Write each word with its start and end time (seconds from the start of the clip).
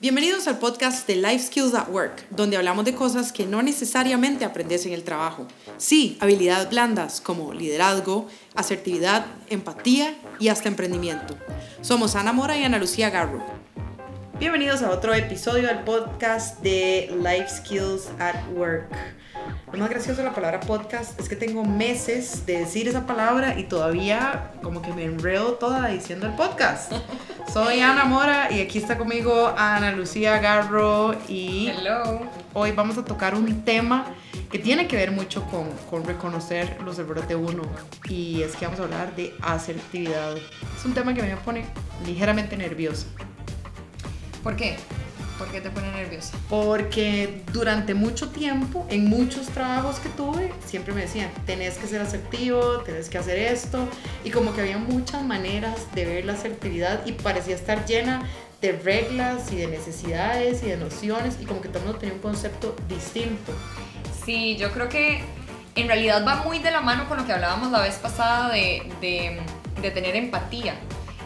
Bienvenidos 0.00 0.48
al 0.48 0.56
podcast 0.58 1.06
de 1.06 1.16
Life 1.16 1.48
Skills 1.48 1.74
at 1.74 1.90
Work, 1.90 2.24
donde 2.30 2.56
hablamos 2.56 2.86
de 2.86 2.94
cosas 2.94 3.34
que 3.34 3.44
no 3.44 3.60
necesariamente 3.60 4.46
aprendes 4.46 4.86
en 4.86 4.94
el 4.94 5.04
trabajo. 5.04 5.46
Sí, 5.76 6.16
habilidades 6.20 6.70
blandas 6.70 7.20
como 7.20 7.52
liderazgo, 7.52 8.26
asertividad, 8.54 9.26
empatía 9.50 10.16
y 10.38 10.48
hasta 10.48 10.68
emprendimiento. 10.68 11.36
Somos 11.82 12.16
Ana 12.16 12.32
Mora 12.32 12.56
y 12.56 12.64
Ana 12.64 12.78
Lucía 12.78 13.10
Garro. 13.10 13.44
Bienvenidos 14.38 14.80
a 14.80 14.88
otro 14.88 15.12
episodio 15.12 15.66
del 15.66 15.80
podcast 15.80 16.62
de 16.62 17.14
Life 17.22 17.48
Skills 17.58 18.08
at 18.18 18.36
Work. 18.54 18.88
Lo 19.72 19.78
más 19.78 19.90
gracioso 19.90 20.22
de 20.22 20.26
la 20.26 20.34
palabra 20.34 20.58
podcast 20.58 21.18
es 21.20 21.28
que 21.28 21.36
tengo 21.36 21.64
meses 21.64 22.44
de 22.44 22.58
decir 22.58 22.88
esa 22.88 23.06
palabra 23.06 23.56
y 23.56 23.64
todavía 23.64 24.50
como 24.64 24.82
que 24.82 24.92
me 24.92 25.04
enredo 25.04 25.54
toda 25.54 25.86
diciendo 25.86 26.26
el 26.26 26.32
podcast. 26.32 26.92
Soy 27.52 27.80
Ana 27.80 28.04
Mora 28.04 28.50
y 28.50 28.60
aquí 28.60 28.78
está 28.78 28.98
conmigo 28.98 29.54
Ana 29.56 29.92
Lucía 29.92 30.38
Garro 30.40 31.14
y 31.28 31.68
Hello. 31.68 32.22
hoy 32.52 32.72
vamos 32.72 32.98
a 32.98 33.04
tocar 33.04 33.36
un 33.36 33.62
tema 33.62 34.06
que 34.50 34.58
tiene 34.58 34.88
que 34.88 34.96
ver 34.96 35.12
mucho 35.12 35.44
con, 35.44 35.70
con 35.88 36.04
reconocer 36.04 36.76
los 36.84 36.98
errores 36.98 37.28
de 37.28 37.36
uno 37.36 37.62
y 38.08 38.42
es 38.42 38.56
que 38.56 38.64
vamos 38.64 38.80
a 38.80 38.82
hablar 38.82 39.14
de 39.14 39.32
asertividad. 39.40 40.36
Es 40.36 40.84
un 40.84 40.94
tema 40.94 41.14
que 41.14 41.22
me 41.22 41.36
pone 41.36 41.64
ligeramente 42.04 42.56
nerviosa. 42.56 43.06
¿Por 44.42 44.56
qué? 44.56 44.78
¿Por 45.40 45.50
qué 45.50 45.62
te 45.62 45.70
pone 45.70 45.90
nerviosa? 45.90 46.36
Porque 46.50 47.42
durante 47.50 47.94
mucho 47.94 48.28
tiempo, 48.28 48.86
en 48.90 49.08
muchos 49.08 49.46
trabajos 49.46 49.98
que 49.98 50.10
tuve, 50.10 50.52
siempre 50.66 50.92
me 50.92 51.00
decían, 51.00 51.30
tenés 51.46 51.78
que 51.78 51.86
ser 51.86 52.02
asertivo, 52.02 52.80
tenés 52.80 53.08
que 53.08 53.16
hacer 53.16 53.38
esto. 53.38 53.88
Y 54.22 54.32
como 54.32 54.52
que 54.52 54.60
había 54.60 54.76
muchas 54.76 55.22
maneras 55.22 55.94
de 55.94 56.04
ver 56.04 56.26
la 56.26 56.34
asertividad 56.34 57.06
y 57.06 57.12
parecía 57.12 57.54
estar 57.54 57.86
llena 57.86 58.28
de 58.60 58.72
reglas 58.72 59.50
y 59.50 59.56
de 59.56 59.68
necesidades 59.68 60.62
y 60.62 60.66
de 60.66 60.76
nociones 60.76 61.38
y 61.40 61.46
como 61.46 61.62
que 61.62 61.68
todo 61.68 61.78
el 61.78 61.84
mundo 61.84 61.98
tenía 61.98 62.16
un 62.16 62.20
concepto 62.20 62.76
distinto. 62.86 63.54
Sí, 64.26 64.58
yo 64.58 64.70
creo 64.72 64.90
que 64.90 65.22
en 65.74 65.86
realidad 65.88 66.22
va 66.26 66.42
muy 66.44 66.58
de 66.58 66.70
la 66.70 66.82
mano 66.82 67.08
con 67.08 67.16
lo 67.16 67.24
que 67.24 67.32
hablábamos 67.32 67.70
la 67.70 67.80
vez 67.80 67.94
pasada 67.94 68.52
de, 68.52 68.92
de, 69.00 69.40
de 69.80 69.90
tener 69.90 70.16
empatía. 70.16 70.74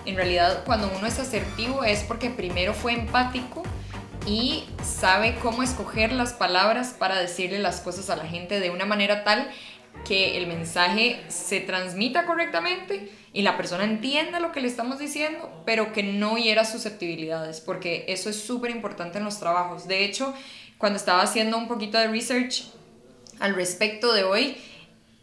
En 0.07 0.15
realidad, 0.15 0.63
cuando 0.65 0.89
uno 0.97 1.05
es 1.05 1.19
asertivo 1.19 1.83
es 1.83 2.05
porque 2.05 2.31
primero 2.31 2.75
fue 2.75 2.93
empático 2.93 3.64
y 4.27 4.65
sabe 4.83 5.37
cómo 5.43 5.63
escoger 5.63 6.13
las 6.13 6.33
palabras 6.33 6.95
para 6.99 7.21
decirle 7.21 7.59
las 7.59 7.81
cosas 7.81 8.11
a 8.11 8.17
la 8.17 8.27
gente 8.27 8.61
de 8.61 8.71
una 8.71 8.87
manera 8.87 9.25
tal 9.25 9.51
que 10.07 10.37
el 10.39 10.47
mensaje 10.47 11.23
se 11.29 11.61
transmita 11.61 12.27
correctamente 12.27 13.13
y 13.33 13.43
la 13.43 13.57
persona 13.57 13.85
entienda 13.85 14.41
lo 14.41 14.53
que 14.53 14.61
le 14.61 14.69
estamos 14.69 14.99
diciendo, 14.99 15.63
pero 15.65 15.93
que 15.93 16.03
no 16.03 16.37
hiera 16.37 16.65
susceptibilidades, 16.65 17.61
porque 17.61 18.05
eso 18.09 18.31
es 18.31 18.41
súper 18.41 18.71
importante 18.71 19.19
en 19.19 19.25
los 19.25 19.39
trabajos. 19.39 19.87
De 19.87 20.05
hecho, 20.05 20.35
cuando 20.79 20.97
estaba 20.97 21.23
haciendo 21.23 21.57
un 21.57 21.69
poquito 21.69 21.99
de 21.99 22.09
research 22.09 22.65
al 23.41 23.55
respecto 23.55 24.13
de 24.13 24.25
hoy, 24.25 24.57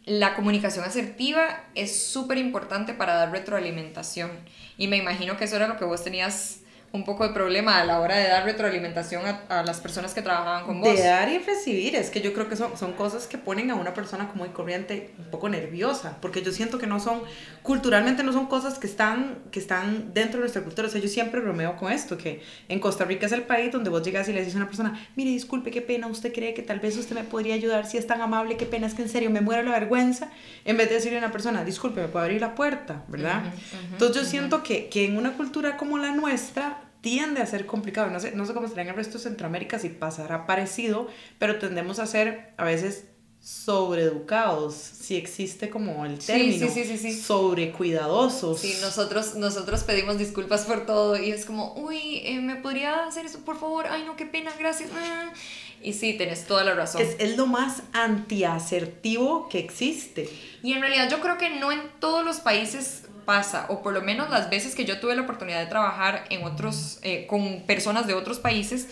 la 0.05 0.35
comunicación 0.35 0.83
asertiva 0.85 1.63
es 1.75 2.03
súper 2.03 2.37
importante 2.37 2.93
para 2.93 3.13
dar 3.13 3.31
retroalimentación. 3.31 4.31
Y 4.77 4.87
me 4.87 4.97
imagino 4.97 5.37
que 5.37 5.45
eso 5.45 5.57
era 5.57 5.67
lo 5.67 5.77
que 5.77 5.85
vos 5.85 6.03
tenías 6.03 6.61
un 6.93 7.05
poco 7.05 7.25
de 7.25 7.33
problema 7.33 7.79
a 7.79 7.85
la 7.85 7.99
hora 8.01 8.17
de 8.17 8.27
dar 8.27 8.43
retroalimentación 8.43 9.25
a, 9.25 9.59
a 9.59 9.63
las 9.63 9.79
personas 9.79 10.13
que 10.13 10.21
trabajaban 10.21 10.65
con 10.65 10.81
vos. 10.81 10.93
De 10.93 11.03
dar 11.03 11.29
y 11.29 11.37
recibir, 11.37 11.95
es 11.95 12.09
que 12.09 12.19
yo 12.19 12.33
creo 12.33 12.49
que 12.49 12.57
son, 12.57 12.77
son 12.77 12.93
cosas 12.93 13.27
que 13.27 13.37
ponen 13.37 13.71
a 13.71 13.75
una 13.75 13.93
persona 13.93 14.27
como 14.27 14.43
muy 14.43 14.49
corriente 14.53 15.13
un 15.17 15.31
poco 15.31 15.47
nerviosa, 15.47 16.17
porque 16.21 16.41
yo 16.41 16.51
siento 16.51 16.79
que 16.79 16.87
no 16.87 16.99
son, 16.99 17.21
culturalmente 17.61 18.23
no 18.23 18.33
son 18.33 18.47
cosas 18.47 18.77
que 18.79 18.87
están, 18.87 19.37
que 19.51 19.59
están 19.59 20.13
dentro 20.13 20.37
de 20.39 20.41
nuestra 20.41 20.63
cultura. 20.63 20.87
O 20.87 20.91
sea, 20.91 20.99
yo 20.99 21.07
siempre 21.07 21.39
bromeo 21.39 21.77
con 21.77 21.91
esto, 21.91 22.17
que 22.17 22.41
en 22.67 22.79
Costa 22.79 23.05
Rica 23.05 23.25
es 23.27 23.31
el 23.31 23.43
país 23.43 23.71
donde 23.71 23.89
vos 23.89 24.03
llegas 24.03 24.27
y 24.27 24.33
le 24.33 24.39
dices 24.39 24.55
a 24.55 24.57
una 24.57 24.67
persona, 24.67 25.07
mire, 25.15 25.29
disculpe, 25.29 25.71
qué 25.71 25.81
pena, 25.81 26.07
usted 26.07 26.33
cree 26.33 26.53
que 26.53 26.61
tal 26.61 26.79
vez 26.79 26.97
usted 26.97 27.15
me 27.15 27.23
podría 27.23 27.53
ayudar, 27.55 27.85
si 27.85 27.97
es 27.97 28.07
tan 28.07 28.19
amable, 28.21 28.57
qué 28.57 28.65
pena, 28.65 28.87
es 28.87 28.93
que 28.95 29.03
en 29.03 29.09
serio 29.09 29.29
me 29.29 29.39
muero 29.41 29.63
la 29.63 29.71
vergüenza, 29.71 30.29
en 30.65 30.75
vez 30.75 30.89
de 30.89 30.95
decirle 30.95 31.19
a 31.19 31.21
una 31.21 31.31
persona, 31.31 31.63
disculpe, 31.63 32.01
me 32.01 32.07
puede 32.07 32.25
abrir 32.25 32.41
la 32.41 32.55
puerta, 32.55 33.03
¿verdad? 33.07 33.39
Ujú, 33.45 33.47
ujú, 33.85 33.93
Entonces 33.93 34.15
yo 34.15 34.21
ujú. 34.23 34.29
siento 34.29 34.63
que, 34.63 34.89
que 34.89 35.05
en 35.05 35.15
una 35.17 35.33
cultura 35.33 35.77
como 35.77 35.97
la 35.97 36.11
nuestra, 36.11 36.80
tiende 37.01 37.41
a 37.41 37.45
ser 37.45 37.65
complicado. 37.65 38.09
No 38.09 38.19
sé, 38.19 38.31
no 38.31 38.45
sé 38.45 38.53
cómo 38.53 38.67
será 38.67 38.83
en 38.83 38.89
el 38.89 38.95
resto 38.95 39.17
de 39.17 39.23
Centroamérica, 39.23 39.79
si 39.79 39.89
pasará 39.89 40.45
parecido, 40.45 41.07
pero 41.39 41.59
tendemos 41.59 41.99
a 41.99 42.05
ser 42.05 42.53
a 42.57 42.63
veces 42.63 43.05
sobreeducados, 43.41 44.75
si 44.75 45.15
existe 45.15 45.71
como 45.71 46.05
el 46.05 46.19
término, 46.19 46.67
sí, 46.67 46.69
sí, 46.69 46.83
sí, 46.85 46.97
sí. 46.97 47.19
sobrecuidadosos. 47.19 48.59
Sí, 48.59 48.77
nosotros, 48.81 49.33
nosotros 49.33 49.81
pedimos 49.81 50.19
disculpas 50.19 50.65
por 50.65 50.85
todo 50.85 51.17
y 51.17 51.31
es 51.31 51.45
como, 51.45 51.73
uy, 51.73 52.21
eh, 52.23 52.39
¿me 52.39 52.57
podría 52.57 53.07
hacer 53.07 53.25
eso 53.25 53.39
por 53.39 53.59
favor? 53.59 53.87
Ay, 53.89 54.03
no, 54.05 54.15
qué 54.15 54.27
pena, 54.27 54.51
gracias. 54.59 54.91
Ah. 54.95 55.33
Y 55.81 55.93
sí, 55.93 56.13
tenés 56.13 56.45
toda 56.45 56.63
la 56.63 56.75
razón. 56.75 57.01
es, 57.01 57.15
es 57.17 57.35
lo 57.35 57.47
más 57.47 57.81
antiasertivo 57.93 59.49
que 59.49 59.57
existe. 59.57 60.29
Y 60.61 60.73
en 60.73 60.81
realidad 60.81 61.09
yo 61.09 61.19
creo 61.19 61.39
que 61.39 61.49
no 61.49 61.71
en 61.71 61.81
todos 61.99 62.23
los 62.23 62.41
países 62.41 63.05
pasa, 63.25 63.65
o 63.69 63.81
por 63.81 63.93
lo 63.93 64.01
menos 64.01 64.29
las 64.29 64.49
veces 64.49 64.75
que 64.75 64.85
yo 64.85 64.99
tuve 64.99 65.15
la 65.15 65.23
oportunidad 65.23 65.59
de 65.59 65.67
trabajar 65.67 66.25
en 66.29 66.43
otros, 66.43 66.99
eh, 67.01 67.25
con 67.27 67.61
personas 67.61 68.07
de 68.07 68.13
otros 68.13 68.39
países, 68.39 68.87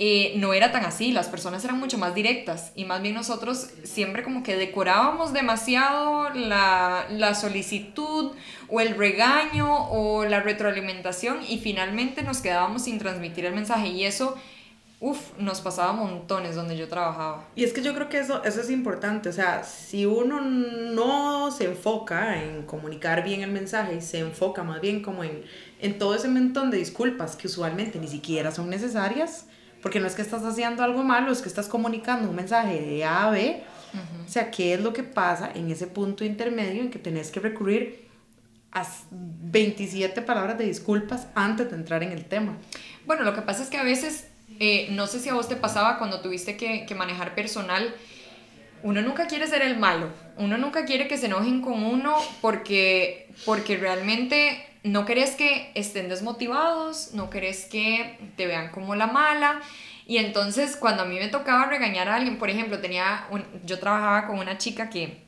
eh, 0.00 0.32
no 0.38 0.52
era 0.54 0.72
tan 0.72 0.84
así, 0.84 1.12
las 1.12 1.28
personas 1.28 1.64
eran 1.64 1.78
mucho 1.78 1.98
más 1.98 2.16
directas 2.16 2.72
y 2.74 2.84
más 2.84 3.00
bien 3.00 3.14
nosotros 3.14 3.68
siempre 3.84 4.24
como 4.24 4.42
que 4.42 4.56
decorábamos 4.56 5.32
demasiado 5.32 6.30
la, 6.30 7.06
la 7.10 7.36
solicitud 7.36 8.32
o 8.68 8.80
el 8.80 8.96
regaño 8.96 9.88
o 9.90 10.24
la 10.24 10.40
retroalimentación 10.40 11.38
y 11.48 11.58
finalmente 11.58 12.24
nos 12.24 12.40
quedábamos 12.40 12.82
sin 12.82 12.98
transmitir 12.98 13.44
el 13.44 13.54
mensaje 13.54 13.86
y 13.86 14.04
eso, 14.04 14.36
uff, 15.00 15.36
nos 15.38 15.60
pasaba 15.60 15.92
montones 15.92 16.54
donde 16.54 16.76
yo 16.76 16.88
trabajaba. 16.88 17.46
Y 17.54 17.64
es 17.64 17.72
que 17.72 17.82
yo 17.82 17.94
creo 17.94 18.08
que 18.08 18.18
eso, 18.18 18.42
eso 18.44 18.60
es 18.60 18.70
importante, 18.70 19.28
o 19.28 19.32
sea, 19.32 19.64
si 19.64 20.06
uno 20.06 20.40
no 20.40 21.50
se 21.50 21.66
enfoca 21.66 22.42
en 22.42 22.62
comunicar 22.62 23.24
bien 23.24 23.42
el 23.42 23.50
mensaje 23.50 23.96
y 23.96 24.00
se 24.00 24.20
enfoca 24.20 24.62
más 24.62 24.80
bien 24.80 25.02
como 25.02 25.24
en, 25.24 25.42
en 25.80 25.98
todo 25.98 26.14
ese 26.14 26.28
montón 26.28 26.70
de 26.70 26.78
disculpas 26.78 27.36
que 27.36 27.46
usualmente 27.46 27.98
ni 27.98 28.08
siquiera 28.08 28.50
son 28.50 28.70
necesarias, 28.70 29.46
porque 29.82 30.00
no 30.00 30.06
es 30.06 30.14
que 30.14 30.22
estás 30.22 30.42
haciendo 30.44 30.82
algo 30.82 31.04
malo, 31.04 31.30
es 31.30 31.42
que 31.42 31.48
estás 31.48 31.68
comunicando 31.68 32.30
un 32.30 32.36
mensaje 32.36 32.80
de 32.80 33.04
A 33.04 33.26
a 33.26 33.30
B, 33.30 33.62
o 34.26 34.28
sea, 34.28 34.50
¿qué 34.50 34.74
es 34.74 34.80
lo 34.80 34.92
que 34.92 35.02
pasa 35.02 35.50
en 35.54 35.70
ese 35.70 35.86
punto 35.86 36.24
intermedio 36.24 36.82
en 36.82 36.90
que 36.90 36.98
tenés 36.98 37.30
que 37.30 37.40
recurrir 37.40 38.08
a 38.72 38.84
27 39.10 40.20
palabras 40.22 40.58
de 40.58 40.64
disculpas 40.64 41.28
antes 41.34 41.70
de 41.70 41.76
entrar 41.76 42.02
en 42.02 42.12
el 42.12 42.24
tema? 42.24 42.56
Bueno, 43.06 43.22
lo 43.22 43.34
que 43.34 43.42
pasa 43.42 43.62
es 43.62 43.68
que 43.68 43.76
a 43.76 43.84
veces, 43.84 44.28
eh, 44.60 44.88
no 44.90 45.06
sé 45.06 45.20
si 45.20 45.28
a 45.28 45.34
vos 45.34 45.48
te 45.48 45.56
pasaba 45.56 45.98
cuando 45.98 46.20
tuviste 46.20 46.56
que, 46.56 46.86
que 46.86 46.94
manejar 46.94 47.34
personal, 47.34 47.94
uno 48.82 49.00
nunca 49.00 49.26
quiere 49.26 49.46
ser 49.46 49.62
el 49.62 49.78
malo, 49.78 50.10
uno 50.36 50.58
nunca 50.58 50.84
quiere 50.84 51.08
que 51.08 51.16
se 51.16 51.26
enojen 51.26 51.62
con 51.62 51.82
uno 51.82 52.16
porque, 52.42 53.28
porque 53.46 53.76
realmente 53.78 54.64
no 54.82 55.06
querés 55.06 55.30
que 55.36 55.70
estén 55.74 56.08
desmotivados, 56.10 57.12
no 57.14 57.30
querés 57.30 57.64
que 57.64 58.18
te 58.36 58.46
vean 58.46 58.70
como 58.70 58.94
la 58.94 59.06
mala. 59.06 59.62
Y 60.06 60.18
entonces 60.18 60.76
cuando 60.76 61.04
a 61.04 61.06
mí 61.06 61.18
me 61.18 61.28
tocaba 61.28 61.64
regañar 61.64 62.10
a 62.10 62.16
alguien, 62.16 62.38
por 62.38 62.50
ejemplo, 62.50 62.78
tenía 62.80 63.26
un- 63.30 63.46
yo 63.64 63.78
trabajaba 63.78 64.26
con 64.26 64.38
una 64.38 64.58
chica 64.58 64.90
que 64.90 65.22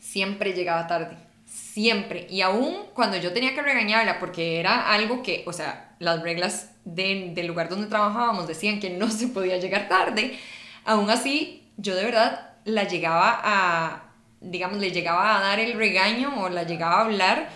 siempre 0.00 0.54
llegaba 0.54 0.86
tarde, 0.86 1.18
siempre. 1.44 2.26
Y 2.30 2.40
aún 2.40 2.74
cuando 2.94 3.18
yo 3.18 3.34
tenía 3.34 3.54
que 3.54 3.60
regañarla, 3.60 4.18
porque 4.18 4.58
era 4.60 4.90
algo 4.94 5.22
que, 5.22 5.42
o 5.46 5.52
sea, 5.52 5.94
las 5.98 6.22
reglas 6.22 6.70
de- 6.84 7.32
del 7.34 7.46
lugar 7.46 7.68
donde 7.68 7.86
trabajábamos 7.86 8.46
decían 8.46 8.80
que 8.80 8.90
no 8.90 9.10
se 9.10 9.28
podía 9.28 9.56
llegar 9.58 9.88
tarde, 9.88 10.38
aún 10.84 11.08
así 11.10 11.62
yo 11.76 11.94
de 11.96 12.04
verdad 12.04 12.52
la 12.64 12.84
llegaba 12.84 13.40
a, 13.42 14.04
digamos, 14.40 14.78
le 14.78 14.90
llegaba 14.90 15.36
a 15.36 15.40
dar 15.40 15.60
el 15.60 15.74
regaño 15.74 16.32
o 16.42 16.48
la 16.48 16.62
llegaba 16.64 16.98
a 16.98 17.04
hablar 17.04 17.48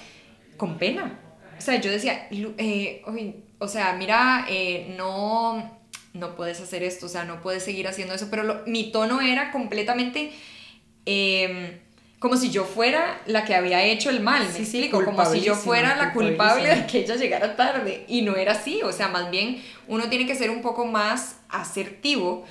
con 0.57 0.79
pena. 0.79 1.19
O 1.57 1.61
sea, 1.61 1.81
yo 1.81 1.91
decía, 1.91 2.27
"Lu- 2.31 2.55
eh, 2.59 3.03
o 3.59 3.69
sea, 3.69 3.93
mira, 3.95 4.45
eh, 4.49 4.95
no, 4.97 5.79
no 6.15 6.37
puedes 6.37 6.61
hacer 6.61 6.83
esto, 6.83 7.07
o 7.07 7.09
sea, 7.09 7.25
no 7.25 7.41
puedes 7.43 7.65
seguir 7.65 7.89
haciendo 7.89 8.15
eso, 8.15 8.29
pero 8.31 8.63
mi 8.67 8.91
tono 8.93 9.21
era 9.21 9.51
completamente 9.51 10.31
eh, 11.07 11.81
como 12.19 12.37
si 12.37 12.51
yo 12.51 12.65
fuera 12.65 13.21
la 13.27 13.45
que 13.45 13.55
había 13.55 13.83
hecho 13.85 14.11
el 14.11 14.21
mal, 14.21 14.43
¿me 14.45 14.53
Sí, 14.53 14.63
explico? 14.63 15.05
Como 15.05 15.25
si 15.25 15.41
yo 15.41 15.55
fuera 15.55 15.97
la 15.97 16.13
culpable 16.13 16.75
de 16.75 16.87
que 16.87 16.99
ella 17.01 17.15
llegara 17.17 17.55
tarde, 17.57 18.05
y 18.09 18.23
no 18.23 18.35
era 18.37 18.53
así, 18.53 18.83
o 18.83 18.93
sea, 18.93 19.09
más 19.09 19.31
bien 19.31 19.63
uno 19.87 20.09
tiene 20.09 20.27
que 20.27 20.35
ser 20.35 20.51
un 20.51 20.61
poco 20.63 20.85
más 20.85 21.37
asertivo 21.49 22.45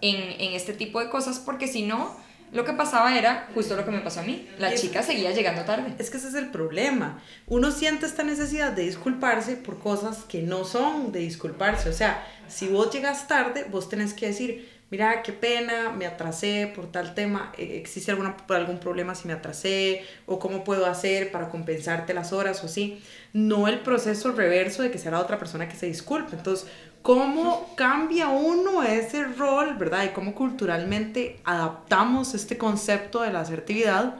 en, 0.00 0.16
en 0.40 0.52
este 0.54 0.72
tipo 0.74 1.00
de 1.00 1.08
cosas, 1.08 1.38
porque 1.38 1.66
si 1.68 1.82
no, 1.82 2.14
lo 2.52 2.64
que 2.64 2.72
pasaba 2.74 3.16
era 3.18 3.48
justo 3.54 3.74
lo 3.74 3.84
que 3.84 3.90
me 3.90 4.00
pasó 4.00 4.20
a 4.20 4.24
mí, 4.24 4.46
la 4.58 4.70
es- 4.72 4.80
chica 4.80 5.02
seguía 5.02 5.30
llegando 5.32 5.62
tarde. 5.64 5.94
Es 5.98 6.10
que 6.10 6.18
ese 6.18 6.28
es 6.28 6.34
el 6.34 6.50
problema. 6.50 7.22
Uno 7.46 7.70
siente 7.70 8.06
esta 8.06 8.22
necesidad 8.22 8.72
de 8.72 8.84
disculparse 8.84 9.56
por 9.56 9.78
cosas 9.78 10.18
que 10.28 10.42
no 10.42 10.64
son 10.64 11.10
de 11.12 11.20
disculparse. 11.20 11.88
O 11.88 11.92
sea, 11.92 12.24
si 12.46 12.68
vos 12.68 12.92
llegas 12.92 13.26
tarde, 13.26 13.66
vos 13.70 13.88
tenés 13.88 14.12
que 14.14 14.26
decir, 14.26 14.70
mira, 14.94 15.22
qué 15.22 15.32
pena, 15.32 15.90
me 15.90 16.06
atrasé 16.06 16.72
por 16.72 16.92
tal 16.92 17.16
tema, 17.16 17.52
eh, 17.58 17.78
existe 17.80 18.12
alguna, 18.12 18.36
algún 18.50 18.78
problema 18.78 19.16
si 19.16 19.26
me 19.26 19.34
atrasé, 19.34 20.04
o 20.24 20.38
cómo 20.38 20.62
puedo 20.62 20.86
hacer 20.86 21.32
para 21.32 21.48
compensarte 21.48 22.14
las 22.14 22.32
horas 22.32 22.62
o 22.62 22.66
así. 22.66 23.02
No 23.32 23.66
el 23.66 23.80
proceso 23.80 24.30
reverso 24.30 24.84
de 24.84 24.92
que 24.92 24.98
sea 24.98 25.10
la 25.10 25.18
otra 25.18 25.36
persona 25.36 25.68
que 25.68 25.74
se 25.74 25.86
disculpe. 25.86 26.36
Entonces, 26.36 26.68
¿cómo 27.02 27.72
cambia 27.76 28.28
uno 28.28 28.84
ese 28.84 29.24
rol, 29.24 29.74
verdad? 29.76 30.04
Y 30.04 30.10
cómo 30.10 30.32
culturalmente 30.32 31.40
adaptamos 31.42 32.32
este 32.34 32.56
concepto 32.56 33.22
de 33.22 33.32
la 33.32 33.40
asertividad 33.40 34.14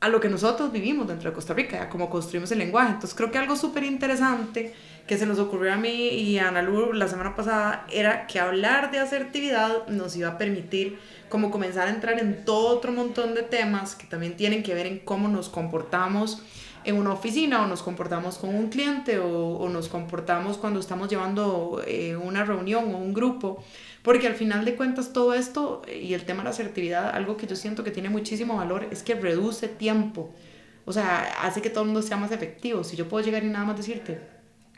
a 0.00 0.08
lo 0.08 0.18
que 0.18 0.30
nosotros 0.30 0.72
vivimos 0.72 1.06
dentro 1.06 1.28
de 1.28 1.34
Costa 1.34 1.52
Rica, 1.52 1.88
cómo 1.90 2.08
construimos 2.08 2.50
el 2.52 2.58
lenguaje. 2.58 2.92
Entonces 2.92 3.14
creo 3.14 3.30
que 3.30 3.36
algo 3.38 3.54
súper 3.54 3.84
interesante 3.84 4.74
que 5.06 5.18
se 5.18 5.26
nos 5.26 5.38
ocurrió 5.38 5.74
a 5.74 5.76
mí 5.76 6.08
y 6.08 6.38
a 6.38 6.48
Ana 6.48 6.62
Lu 6.62 6.92
la 6.92 7.06
semana 7.06 7.36
pasada 7.36 7.84
era 7.92 8.26
que 8.26 8.40
hablar 8.40 8.90
de 8.92 8.98
asertividad 8.98 9.86
nos 9.88 10.16
iba 10.16 10.30
a 10.30 10.38
permitir 10.38 10.98
como 11.28 11.50
comenzar 11.50 11.88
a 11.88 11.90
entrar 11.90 12.18
en 12.18 12.44
todo 12.44 12.76
otro 12.76 12.92
montón 12.92 13.34
de 13.34 13.42
temas 13.42 13.94
que 13.94 14.06
también 14.06 14.36
tienen 14.36 14.62
que 14.62 14.72
ver 14.74 14.86
en 14.86 15.00
cómo 15.00 15.28
nos 15.28 15.48
comportamos 15.48 16.42
en 16.84 16.96
una 16.96 17.12
oficina 17.12 17.62
o 17.62 17.66
nos 17.66 17.82
comportamos 17.82 18.38
con 18.38 18.54
un 18.54 18.68
cliente 18.70 19.18
o, 19.18 19.56
o 19.56 19.68
nos 19.68 19.88
comportamos 19.88 20.56
cuando 20.56 20.80
estamos 20.80 21.10
llevando 21.10 21.82
eh, 21.86 22.16
una 22.16 22.44
reunión 22.44 22.94
o 22.94 22.98
un 22.98 23.12
grupo. 23.12 23.62
Porque 24.02 24.26
al 24.26 24.34
final 24.34 24.64
de 24.64 24.76
cuentas 24.76 25.12
todo 25.12 25.34
esto 25.34 25.82
y 25.88 26.14
el 26.14 26.24
tema 26.24 26.38
de 26.38 26.44
la 26.44 26.50
asertividad, 26.50 27.10
algo 27.10 27.36
que 27.36 27.46
yo 27.46 27.56
siento 27.56 27.84
que 27.84 27.90
tiene 27.90 28.08
muchísimo 28.08 28.56
valor 28.56 28.86
es 28.90 29.02
que 29.02 29.14
reduce 29.14 29.68
tiempo. 29.68 30.32
O 30.86 30.92
sea, 30.92 31.20
hace 31.42 31.60
que 31.60 31.70
todo 31.70 31.82
el 31.82 31.88
mundo 31.88 32.02
sea 32.02 32.16
más 32.16 32.32
efectivo. 32.32 32.82
Si 32.82 32.96
yo 32.96 33.08
puedo 33.08 33.24
llegar 33.24 33.44
y 33.44 33.48
nada 33.48 33.64
más 33.64 33.76
decirte, 33.76 34.20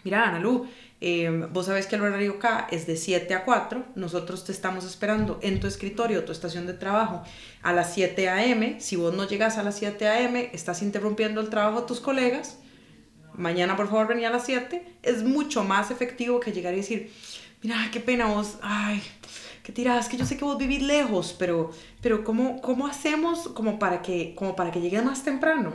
mira, 0.02 0.28
Ana 0.28 0.40
Lu, 0.40 0.66
em, 1.00 1.52
vos 1.52 1.66
sabés 1.66 1.86
que 1.86 1.96
el 1.96 2.02
horario 2.02 2.32
acá 2.32 2.66
es 2.70 2.86
de 2.86 2.96
7 2.96 3.32
a 3.34 3.44
4, 3.44 3.84
nosotros 3.94 4.44
te 4.44 4.52
estamos 4.52 4.84
esperando 4.84 5.38
en 5.42 5.60
tu 5.60 5.68
escritorio, 5.68 6.24
tu 6.24 6.32
estación 6.32 6.66
de 6.66 6.74
trabajo, 6.74 7.22
a 7.62 7.72
las 7.72 7.94
7 7.94 8.28
a.m. 8.28 8.80
Si 8.80 8.96
vos 8.96 9.14
no 9.14 9.26
llegas 9.28 9.56
a 9.56 9.62
las 9.62 9.78
7 9.78 10.06
a.m., 10.08 10.50
estás 10.52 10.82
interrumpiendo 10.82 11.40
el 11.40 11.48
trabajo 11.48 11.82
de 11.82 11.86
tus 11.86 12.00
colegas, 12.00 12.58
mañana 13.34 13.76
por 13.76 13.88
favor 13.88 14.08
vení 14.08 14.24
a 14.24 14.30
las 14.30 14.44
7, 14.44 14.84
es 15.02 15.22
mucho 15.22 15.62
más 15.64 15.90
efectivo 15.90 16.40
que 16.40 16.52
llegar 16.52 16.74
y 16.74 16.78
decir, 16.78 17.10
mira, 17.62 17.88
qué 17.92 18.00
pena 18.00 18.26
vos, 18.26 18.56
ay, 18.62 19.02
qué 19.62 19.72
tiras, 19.72 20.08
que 20.08 20.16
yo 20.16 20.26
sé 20.26 20.36
que 20.36 20.44
vos 20.44 20.58
vivís 20.58 20.82
lejos, 20.82 21.34
pero, 21.38 21.70
pero 22.00 22.24
¿cómo, 22.24 22.60
¿cómo 22.60 22.86
hacemos 22.86 23.48
como 23.48 23.78
para, 23.78 24.02
que, 24.02 24.34
como 24.34 24.56
para 24.56 24.70
que 24.70 24.80
llegues 24.80 25.04
más 25.04 25.22
temprano? 25.22 25.72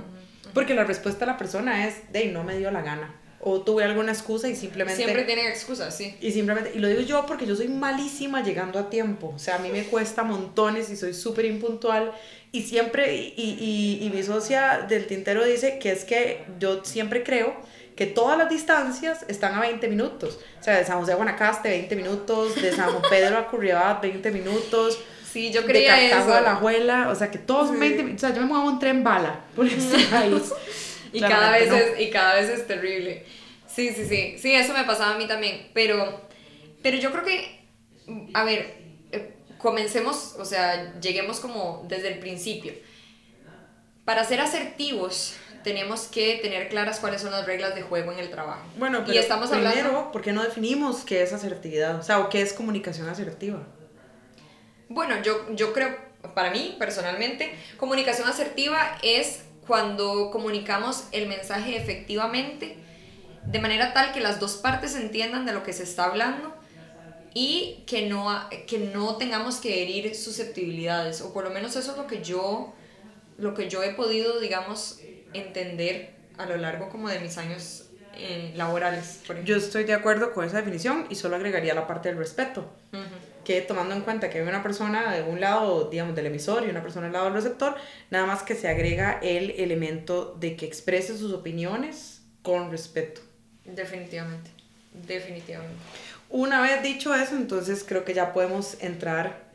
Porque 0.53 0.73
la 0.73 0.83
respuesta 0.83 1.25
de 1.25 1.31
la 1.31 1.37
persona 1.37 1.87
es, 1.87 2.11
de 2.11 2.25
no 2.27 2.43
me 2.43 2.57
dio 2.57 2.71
la 2.71 2.81
gana. 2.81 3.13
O 3.39 3.61
tuve 3.61 3.83
alguna 3.83 4.11
excusa 4.11 4.49
y 4.49 4.55
simplemente... 4.55 5.01
Siempre 5.01 5.23
tienen 5.23 5.45
excusas, 5.45 5.95
sí. 5.95 6.15
Y 6.19 6.31
simplemente, 6.31 6.71
y 6.73 6.79
lo 6.79 6.87
digo 6.87 7.01
yo 7.01 7.25
porque 7.27 7.45
yo 7.45 7.55
soy 7.55 7.67
malísima 7.67 8.41
llegando 8.41 8.79
a 8.79 8.89
tiempo. 8.89 9.31
O 9.35 9.39
sea, 9.39 9.55
a 9.55 9.59
mí 9.59 9.69
me 9.69 9.83
cuesta 9.83 10.23
montones 10.23 10.89
y 10.89 10.97
soy 10.97 11.13
súper 11.13 11.45
impuntual. 11.45 12.11
Y 12.51 12.63
siempre, 12.63 13.15
y, 13.15 13.33
y, 13.37 14.05
y 14.05 14.09
mi 14.09 14.23
socia 14.23 14.85
del 14.89 15.05
tintero 15.05 15.45
dice 15.45 15.77
que 15.77 15.91
es 15.91 16.03
que 16.03 16.45
yo 16.59 16.83
siempre 16.83 17.23
creo 17.23 17.55
que 17.97 18.05
todas 18.05 18.37
las 18.37 18.47
distancias 18.47 19.25
están 19.27 19.55
a 19.55 19.59
20 19.59 19.87
minutos. 19.87 20.39
O 20.59 20.63
sea, 20.63 20.77
de 20.77 20.85
San 20.85 20.99
José 20.99 21.13
a 21.13 21.15
Guanacaste 21.15 21.67
20 21.67 21.95
minutos, 21.95 22.55
de 22.61 22.71
San 22.71 22.89
Pedro 23.09 23.39
a 23.39 23.47
Curriabat 23.47 24.03
20 24.03 24.31
minutos. 24.31 24.99
Sí, 25.29 25.51
yo 25.51 25.65
creía 25.65 25.95
de 25.95 26.09
Cartago 26.11 26.31
eso. 26.31 26.37
a 26.37 26.41
La 26.41 26.55
Juela, 26.55 27.09
o 27.09 27.15
sea, 27.15 27.31
que 27.31 27.39
todos 27.39 27.77
20 27.77 28.03
minutos. 28.03 28.23
O 28.23 28.27
sea, 28.27 28.35
yo 28.35 28.41
me 28.43 28.47
muevo 28.47 28.69
en 28.69 28.77
tren 28.77 29.03
bala 29.03 29.41
por 29.55 29.65
este 29.67 29.97
país. 30.05 30.53
y, 31.11 31.19
cada 31.19 31.51
vez 31.51 31.71
es, 31.71 31.99
y 31.99 32.11
cada 32.11 32.35
vez 32.35 32.49
es 32.49 32.67
terrible. 32.67 33.25
Sí, 33.67 33.91
sí, 33.91 34.05
sí. 34.05 34.35
Sí, 34.37 34.53
eso 34.53 34.73
me 34.73 34.83
pasaba 34.83 35.15
a 35.15 35.17
mí 35.17 35.27
también. 35.27 35.69
Pero, 35.73 36.21
pero 36.83 36.97
yo 36.97 37.11
creo 37.11 37.23
que, 37.23 37.65
a 38.35 38.43
ver, 38.43 38.75
eh, 39.11 39.33
comencemos, 39.57 40.35
o 40.37 40.45
sea, 40.45 40.99
lleguemos 40.99 41.39
como 41.39 41.83
desde 41.87 42.09
el 42.09 42.19
principio. 42.19 42.73
Para 44.05 44.23
ser 44.23 44.39
asertivos, 44.39 45.35
tenemos 45.63 46.07
que 46.07 46.39
tener 46.41 46.69
claras 46.69 46.99
cuáles 46.99 47.21
son 47.21 47.31
las 47.31 47.45
reglas 47.45 47.75
de 47.75 47.81
juego 47.81 48.11
en 48.11 48.19
el 48.19 48.29
trabajo. 48.29 48.65
Bueno, 48.77 49.01
pero 49.05 49.13
y 49.13 49.17
estamos 49.17 49.49
primero. 49.49 50.11
¿por 50.11 50.21
qué 50.21 50.31
no 50.31 50.43
definimos 50.43 51.03
qué 51.03 51.21
es 51.21 51.33
asertividad? 51.33 51.99
O 51.99 52.03
sea, 52.03 52.19
o 52.19 52.29
qué 52.29 52.41
es 52.41 52.53
comunicación 52.53 53.09
asertiva. 53.09 53.63
Bueno, 54.89 55.21
yo, 55.21 55.53
yo 55.53 55.73
creo, 55.73 55.97
para 56.33 56.51
mí 56.51 56.75
personalmente, 56.79 57.53
comunicación 57.77 58.27
asertiva 58.27 58.97
es 59.03 59.43
cuando 59.65 60.31
comunicamos 60.31 61.05
el 61.11 61.27
mensaje 61.27 61.75
efectivamente 61.75 62.77
de 63.47 63.59
manera 63.59 63.93
tal 63.93 64.13
que 64.13 64.19
las 64.19 64.39
dos 64.39 64.55
partes 64.57 64.95
entiendan 64.95 65.45
de 65.45 65.53
lo 65.53 65.63
que 65.63 65.73
se 65.73 65.83
está 65.83 66.05
hablando 66.05 66.53
y 67.33 67.83
que 67.85 68.07
no, 68.07 68.27
que 68.67 68.79
no 68.79 69.15
tengamos 69.17 69.57
que 69.57 69.83
herir 69.83 70.15
susceptibilidades, 70.15 71.21
o 71.21 71.33
por 71.33 71.43
lo 71.43 71.51
menos 71.51 71.75
eso 71.75 71.91
es 71.91 71.97
lo 71.97 72.07
que 72.07 72.23
yo, 72.23 72.73
lo 73.37 73.53
que 73.53 73.69
yo 73.69 73.83
he 73.83 73.93
podido, 73.93 74.39
digamos, 74.39 74.99
entender 75.33 76.15
a 76.37 76.45
lo 76.45 76.57
largo 76.57 76.89
como 76.89 77.09
de 77.09 77.19
mis 77.19 77.37
años 77.37 77.87
eh, 78.15 78.51
laborales. 78.55 79.21
Por 79.27 79.43
yo 79.43 79.55
estoy 79.55 79.83
de 79.83 79.93
acuerdo 79.93 80.33
con 80.33 80.45
esa 80.45 80.57
definición 80.57 81.05
y 81.09 81.15
solo 81.15 81.35
agregaría 81.35 81.73
la 81.73 81.87
parte 81.87 82.09
del 82.09 82.17
respeto. 82.17 82.69
Uh 82.91 82.97
-huh. 82.97 83.43
Que 83.43 83.61
tomando 83.61 83.95
en 83.95 84.01
cuenta 84.01 84.29
que 84.29 84.39
hay 84.39 84.47
una 84.47 84.63
persona 84.63 85.13
de 85.13 85.23
un 85.23 85.39
lado, 85.39 85.89
digamos, 85.89 86.15
del 86.15 86.25
emisor 86.25 86.65
y 86.65 86.69
una 86.69 86.81
persona 86.81 87.05
del 87.05 87.13
lado 87.13 87.25
del 87.25 87.35
receptor, 87.35 87.75
nada 88.09 88.25
más 88.25 88.43
que 88.43 88.55
se 88.55 88.67
agrega 88.67 89.19
el 89.21 89.51
elemento 89.51 90.35
de 90.39 90.55
que 90.55 90.65
exprese 90.65 91.17
sus 91.17 91.31
opiniones 91.31 92.21
con 92.41 92.71
respeto. 92.71 93.21
Definitivamente, 93.63 94.49
definitivamente. 94.93 95.75
Una 96.29 96.61
vez 96.61 96.83
dicho 96.83 97.15
eso, 97.15 97.35
entonces 97.35 97.85
creo 97.87 98.03
que 98.03 98.13
ya 98.13 98.33
podemos 98.33 98.77
entrar 98.81 99.47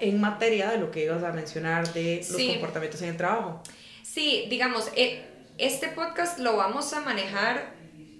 en 0.00 0.20
materia 0.20 0.70
de 0.70 0.78
lo 0.78 0.90
que 0.90 1.04
ibas 1.04 1.22
a 1.22 1.32
mencionar 1.32 1.92
de 1.92 2.18
los 2.18 2.26
sí. 2.26 2.48
comportamientos 2.52 3.02
en 3.02 3.08
el 3.10 3.16
trabajo. 3.16 3.62
Sí, 4.16 4.46
digamos, 4.48 4.90
este 5.58 5.88
podcast 5.88 6.38
lo 6.38 6.56
vamos 6.56 6.94
a 6.94 7.02
manejar, 7.02 7.74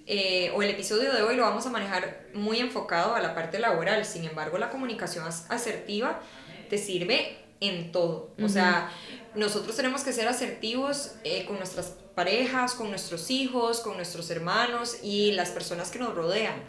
eh, 0.04 0.52
o 0.54 0.60
el 0.62 0.68
episodio 0.68 1.10
de 1.10 1.22
hoy 1.22 1.36
lo 1.36 1.42
vamos 1.44 1.64
a 1.64 1.70
manejar 1.70 2.26
muy 2.34 2.58
enfocado 2.58 3.14
a 3.14 3.20
la 3.22 3.34
parte 3.34 3.58
laboral. 3.58 4.04
Sin 4.04 4.26
embargo, 4.26 4.58
la 4.58 4.68
comunicación 4.68 5.24
asertiva 5.48 6.20
te 6.68 6.76
sirve 6.76 7.38
en 7.60 7.92
todo. 7.92 8.34
Uh 8.36 8.42
-huh. 8.42 8.44
O 8.44 8.48
sea, 8.50 8.92
nosotros 9.34 9.74
tenemos 9.74 10.04
que 10.04 10.12
ser 10.12 10.28
asertivos 10.28 11.12
eh, 11.24 11.46
con 11.46 11.56
nuestras 11.56 11.94
parejas, 12.14 12.74
con 12.74 12.90
nuestros 12.90 13.30
hijos, 13.30 13.80
con 13.80 13.96
nuestros 13.96 14.28
hermanos 14.28 14.98
y 15.02 15.32
las 15.32 15.48
personas 15.48 15.90
que 15.90 15.98
nos 15.98 16.14
rodean. 16.14 16.62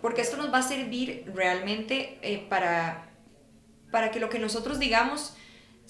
Porque 0.00 0.22
esto 0.22 0.38
nos 0.38 0.50
va 0.50 0.60
a 0.60 0.62
servir 0.62 1.30
realmente 1.34 2.18
eh, 2.22 2.46
para, 2.48 3.10
para 3.90 4.10
que 4.10 4.20
lo 4.20 4.30
que 4.30 4.38
nosotros 4.38 4.78
digamos 4.78 5.34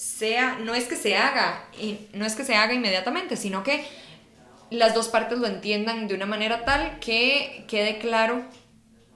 sea, 0.01 0.59
no 0.59 0.75
es 0.75 0.85
que 0.85 0.97
se 0.97 1.15
haga, 1.15 1.63
no 2.15 2.25
es 2.25 2.35
que 2.35 2.43
se 2.43 2.55
haga 2.55 2.73
inmediatamente, 2.73 3.37
sino 3.37 3.63
que 3.63 3.85
las 4.71 4.95
dos 4.95 5.09
partes 5.09 5.39
lo 5.39 5.47
entiendan 5.47 6.09
de 6.09 6.15
una 6.15 6.25
manera 6.25 6.65
tal 6.65 6.99
que 7.01 7.67
quede 7.69 7.99
claro 7.99 8.43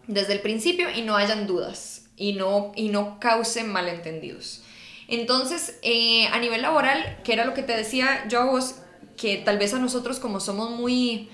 desde 0.06 0.35
el 0.35 0.40
principio 0.40 0.90
y 0.90 1.00
no 1.00 1.16
hayan 1.16 1.47
dudas 1.47 2.11
y 2.18 2.35
no, 2.35 2.73
y 2.76 2.90
no 2.90 3.18
causen 3.18 3.73
malentendidos. 3.73 4.62
Entonces, 5.08 5.78
eh, 5.80 6.26
a 6.26 6.38
nivel 6.38 6.61
laboral, 6.61 7.18
que 7.25 7.32
era 7.32 7.47
lo 7.47 7.54
que 7.54 7.62
te 7.62 7.75
decía 7.75 8.26
yo 8.28 8.40
a 8.40 8.44
vos, 8.44 8.75
que 9.16 9.38
tal 9.38 9.56
vez 9.56 9.73
a 9.73 9.78
nosotros 9.78 10.18
como 10.18 10.38
somos 10.38 10.70
muy, 10.70 11.30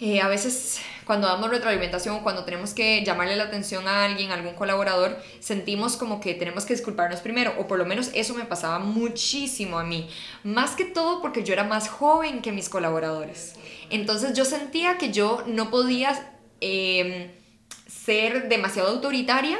eh, 0.00 0.20
a 0.22 0.26
veces 0.26 0.80
cuando 1.10 1.26
damos 1.26 1.50
retroalimentación 1.50 2.20
cuando 2.20 2.44
tenemos 2.44 2.72
que 2.72 3.02
llamarle 3.04 3.34
la 3.34 3.42
atención 3.42 3.88
a 3.88 4.04
alguien, 4.04 4.30
a 4.30 4.34
algún 4.34 4.54
colaborador, 4.54 5.20
sentimos 5.40 5.96
como 5.96 6.20
que 6.20 6.34
tenemos 6.34 6.64
que 6.64 6.72
disculparnos 6.72 7.18
primero, 7.18 7.52
o 7.58 7.66
por 7.66 7.80
lo 7.80 7.84
menos 7.84 8.12
eso 8.14 8.32
me 8.32 8.44
pasaba 8.44 8.78
muchísimo 8.78 9.80
a 9.80 9.82
mí, 9.82 10.08
más 10.44 10.76
que 10.76 10.84
todo 10.84 11.20
porque 11.20 11.42
yo 11.42 11.52
era 11.52 11.64
más 11.64 11.88
joven 11.88 12.42
que 12.42 12.52
mis 12.52 12.68
colaboradores. 12.68 13.54
Entonces 13.90 14.34
yo 14.34 14.44
sentía 14.44 14.98
que 14.98 15.10
yo 15.10 15.42
no 15.48 15.68
podía 15.68 16.32
eh, 16.60 17.32
ser 17.88 18.48
demasiado 18.48 18.90
autoritaria 18.90 19.58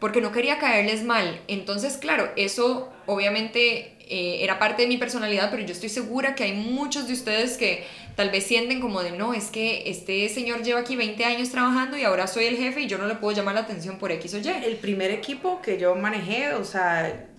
porque 0.00 0.20
no 0.20 0.32
quería 0.32 0.58
caerles 0.58 1.02
mal. 1.02 1.40
Entonces, 1.48 1.96
claro, 1.96 2.30
eso 2.36 2.92
obviamente 3.06 3.96
eh, 4.00 4.42
era 4.44 4.58
parte 4.58 4.82
de 4.82 4.88
mi 4.88 4.98
personalidad, 4.98 5.50
pero 5.50 5.62
yo 5.62 5.72
estoy 5.72 5.88
segura 5.88 6.34
que 6.34 6.44
hay 6.44 6.52
muchos 6.52 7.06
de 7.06 7.14
ustedes 7.14 7.56
que 7.56 7.86
tal 8.20 8.28
vez 8.28 8.44
sienten 8.44 8.82
como 8.82 9.02
de, 9.02 9.12
no, 9.12 9.32
es 9.32 9.50
que 9.50 9.88
este 9.88 10.28
señor 10.28 10.62
lleva 10.62 10.80
aquí 10.80 10.94
20 10.94 11.24
años 11.24 11.48
trabajando 11.48 11.96
y 11.96 12.02
ahora 12.04 12.26
soy 12.26 12.44
el 12.44 12.58
jefe 12.58 12.82
y 12.82 12.86
yo 12.86 12.98
no 12.98 13.06
le 13.06 13.14
puedo 13.14 13.34
llamar 13.34 13.54
la 13.54 13.62
atención 13.62 13.96
por 13.96 14.12
X 14.12 14.34
o 14.34 14.38
Y. 14.40 14.46
El 14.46 14.76
primer 14.76 15.10
equipo 15.10 15.62
que 15.62 15.78
yo 15.78 15.94
manejé, 15.94 16.52
o 16.52 16.62
sea, 16.62 17.30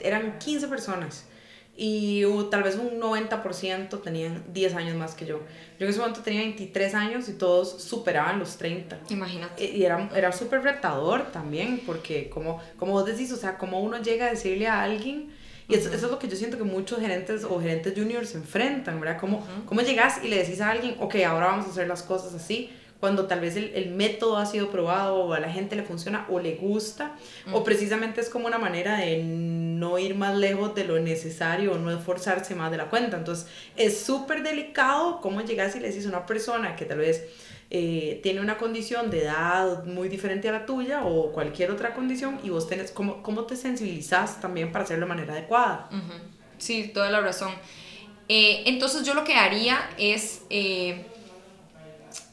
eran 0.00 0.38
15 0.38 0.68
personas 0.68 1.24
y 1.74 2.22
uh, 2.26 2.50
tal 2.50 2.64
vez 2.64 2.76
un 2.76 3.00
90% 3.00 4.02
tenían 4.02 4.44
10 4.52 4.74
años 4.74 4.94
más 4.94 5.14
que 5.14 5.24
yo. 5.24 5.38
Yo 5.78 5.86
en 5.86 5.88
ese 5.88 6.00
momento 6.00 6.20
tenía 6.20 6.40
23 6.40 6.94
años 6.94 7.30
y 7.30 7.32
todos 7.32 7.82
superaban 7.82 8.38
los 8.38 8.58
30. 8.58 9.00
Imagínate. 9.08 9.64
Y 9.74 9.82
era, 9.84 10.10
era 10.14 10.32
súper 10.32 10.62
retador 10.64 11.32
también, 11.32 11.80
porque 11.86 12.28
como, 12.28 12.60
como 12.78 12.92
vos 12.92 13.06
decís, 13.06 13.32
o 13.32 13.36
sea, 13.36 13.56
como 13.56 13.80
uno 13.80 14.02
llega 14.02 14.26
a 14.26 14.30
decirle 14.32 14.68
a 14.68 14.82
alguien, 14.82 15.32
y 15.68 15.74
eso, 15.74 15.88
eso, 15.88 16.06
es 16.06 16.12
lo 16.12 16.18
que 16.18 16.28
yo 16.28 16.36
siento 16.36 16.58
que 16.58 16.64
muchos 16.64 17.00
gerentes 17.00 17.44
o 17.44 17.60
gerentes 17.60 17.94
juniors 17.96 18.30
se 18.30 18.38
enfrentan, 18.38 19.00
¿verdad? 19.00 19.18
Uh 19.22 19.26
-huh. 19.26 19.64
¿Cómo 19.66 19.80
llegas 19.80 20.20
y 20.22 20.28
le 20.28 20.38
decís 20.38 20.60
a 20.60 20.70
alguien, 20.70 20.96
ok, 20.98 21.16
ahora 21.26 21.46
vamos 21.46 21.66
a 21.66 21.70
hacer 21.70 21.88
las 21.88 22.02
cosas 22.02 22.34
así, 22.34 22.70
cuando 23.02 23.26
tal 23.26 23.40
vez 23.40 23.56
el, 23.56 23.72
el, 23.74 23.90
método 23.90 24.36
ha 24.36 24.46
sido 24.46 24.70
probado 24.70 25.16
o 25.16 25.32
a 25.32 25.40
la 25.40 25.50
gente 25.50 25.74
le 25.74 25.82
funciona 25.82 26.24
o 26.30 26.38
le 26.38 26.54
gusta, 26.54 27.16
o 27.52 27.64
precisamente 27.64 28.20
es 28.20 28.28
como 28.28 28.46
una 28.46 28.58
manera 28.58 28.96
de 28.98 29.20
no 29.24 29.98
ir 29.98 30.14
más 30.14 30.36
lejos 30.36 30.76
de 30.76 30.84
lo 30.84 31.00
necesario 31.00 31.72
o 31.72 31.78
no 31.78 31.90
esforzarse 31.90 32.54
más 32.54 32.70
de 32.70 32.76
la 32.76 32.88
cuenta. 32.90 33.16
Entonces 33.16 33.48
es 33.76 33.98
súper 33.98 34.44
delicado 34.44 35.20
cómo 35.20 35.40
llegas 35.40 35.74
y 35.74 35.80
le 35.80 35.88
dices 35.88 36.06
a 36.06 36.10
una 36.10 36.26
persona 36.26 36.76
que 36.76 36.84
tal 36.84 36.98
vez 36.98 37.24
eh, 37.74 38.20
tiene 38.22 38.42
una 38.42 38.58
condición 38.58 39.08
de 39.10 39.22
edad 39.22 39.84
muy 39.86 40.10
diferente 40.10 40.46
a 40.46 40.52
la 40.52 40.66
tuya 40.66 41.06
o 41.06 41.32
cualquier 41.32 41.70
otra 41.70 41.94
condición 41.94 42.38
y 42.44 42.50
vos 42.50 42.68
tenés, 42.68 42.92
¿cómo, 42.92 43.22
cómo 43.22 43.44
te 43.44 43.56
sensibilizas 43.56 44.42
también 44.42 44.70
para 44.72 44.84
hacerlo 44.84 45.06
de 45.06 45.08
manera 45.08 45.32
adecuada? 45.32 45.88
Sí, 46.58 46.90
toda 46.92 47.08
la 47.08 47.22
razón. 47.22 47.50
Eh, 48.28 48.64
entonces 48.66 49.06
yo 49.06 49.14
lo 49.14 49.24
que 49.24 49.36
haría 49.36 49.88
es... 49.96 50.42
Eh, 50.50 51.06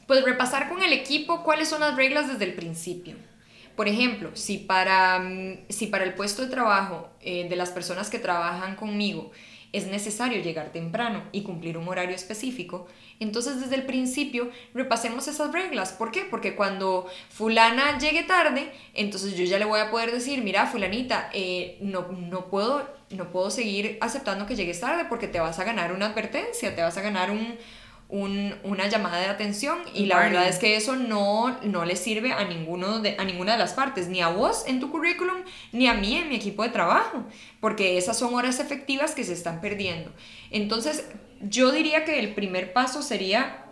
pues 0.08 0.26
repasar 0.26 0.68
con 0.68 0.84
el 0.84 0.92
equipo 0.92 1.42
cuáles 1.44 1.70
son 1.70 1.80
las 1.80 1.96
reglas 1.96 2.28
desde 2.28 2.44
el 2.44 2.54
principio. 2.54 3.16
Por 3.78 3.88
ejemplo, 3.88 4.32
si 4.34 4.58
para, 4.58 5.20
mm, 5.20 5.68
si 5.70 5.88
para 5.88 6.04
el 6.04 6.16
puesto 6.16 6.42
de 6.42 6.50
trabajo 6.50 7.12
de 7.22 7.56
las 7.56 7.70
personas 7.70 8.10
que 8.10 8.20
trabajan 8.20 8.76
conmigo 8.76 9.32
es 9.72 9.88
necesario 9.88 10.42
llegar 10.42 10.72
temprano 10.72 11.24
y 11.32 11.44
cumplir 11.44 11.78
un 11.78 11.88
horario 11.88 12.16
específico, 12.16 12.88
entonces 13.20 13.60
desde 13.60 13.76
el 13.76 13.86
principio 13.86 14.50
repasemos 14.74 15.28
esas 15.28 15.52
reglas. 15.52 15.92
¿Por 15.92 16.12
qué? 16.12 16.22
Porque 16.30 16.56
cuando 16.56 17.08
fulana 17.30 17.98
llegue 17.98 18.24
tarde, 18.24 18.72
entonces 18.94 19.36
yo 19.36 19.46
ya 19.46 19.60
le 19.60 19.66
voy 19.66 19.80
a 19.80 19.92
poder 19.92 20.12
decir, 20.12 20.44
mira, 20.44 20.66
fulanita, 20.66 21.30
eh, 21.34 21.78
no, 21.82 22.08
no, 22.12 22.46
puedo, 22.48 22.88
no 23.10 23.32
puedo 23.32 23.52
seguir 23.52 23.98
aceptando 24.02 24.46
que 24.46 24.56
llegues 24.56 24.80
tarde 24.80 25.06
porque 25.08 25.28
te 25.28 25.40
vas 25.40 25.60
a 25.60 25.64
ganar 25.64 25.92
una 25.92 26.08
advertencia, 26.08 26.76
te 26.76 26.82
vas 26.82 26.98
a 26.98 27.02
ganar 27.02 27.30
un, 27.32 27.58
un, 28.10 28.56
una 28.64 28.88
llamada 28.88 29.20
de 29.20 29.28
atención 29.28 29.78
y 29.94 30.08
la 30.08 30.18
verdad 30.18 30.48
es 30.48 30.58
que 30.58 30.76
eso 30.76 30.96
no, 30.96 31.60
no 31.62 31.86
le 31.86 31.96
sirve 31.96 32.32
a, 32.34 32.44
ninguno 32.44 33.00
de, 33.00 33.16
a 33.20 33.24
ninguna 33.24 33.52
de 33.52 33.60
las 33.60 33.74
partes, 33.74 34.08
ni 34.08 34.20
a 34.20 34.30
vos 34.30 34.64
en 34.66 34.80
tu 34.80 34.90
currículum, 34.90 35.38
ni 35.72 35.88
a 35.88 35.94
mí 35.94 36.16
en 36.16 36.28
mi 36.28 36.36
equipo 36.36 36.64
de 36.64 36.70
trabajo, 36.70 37.24
porque 37.60 38.00
esas 38.00 38.18
son 38.18 38.34
horas 38.34 38.60
efectivas 38.60 39.14
que 39.14 39.24
se 39.24 39.34
están 39.34 39.62
perdiendo. 39.62 40.12
Entonces, 40.50 41.08
yo 41.42 41.72
diría 41.72 42.04
que 42.04 42.20
el 42.20 42.34
primer 42.34 42.74
paso 42.74 43.04
sería 43.04 43.64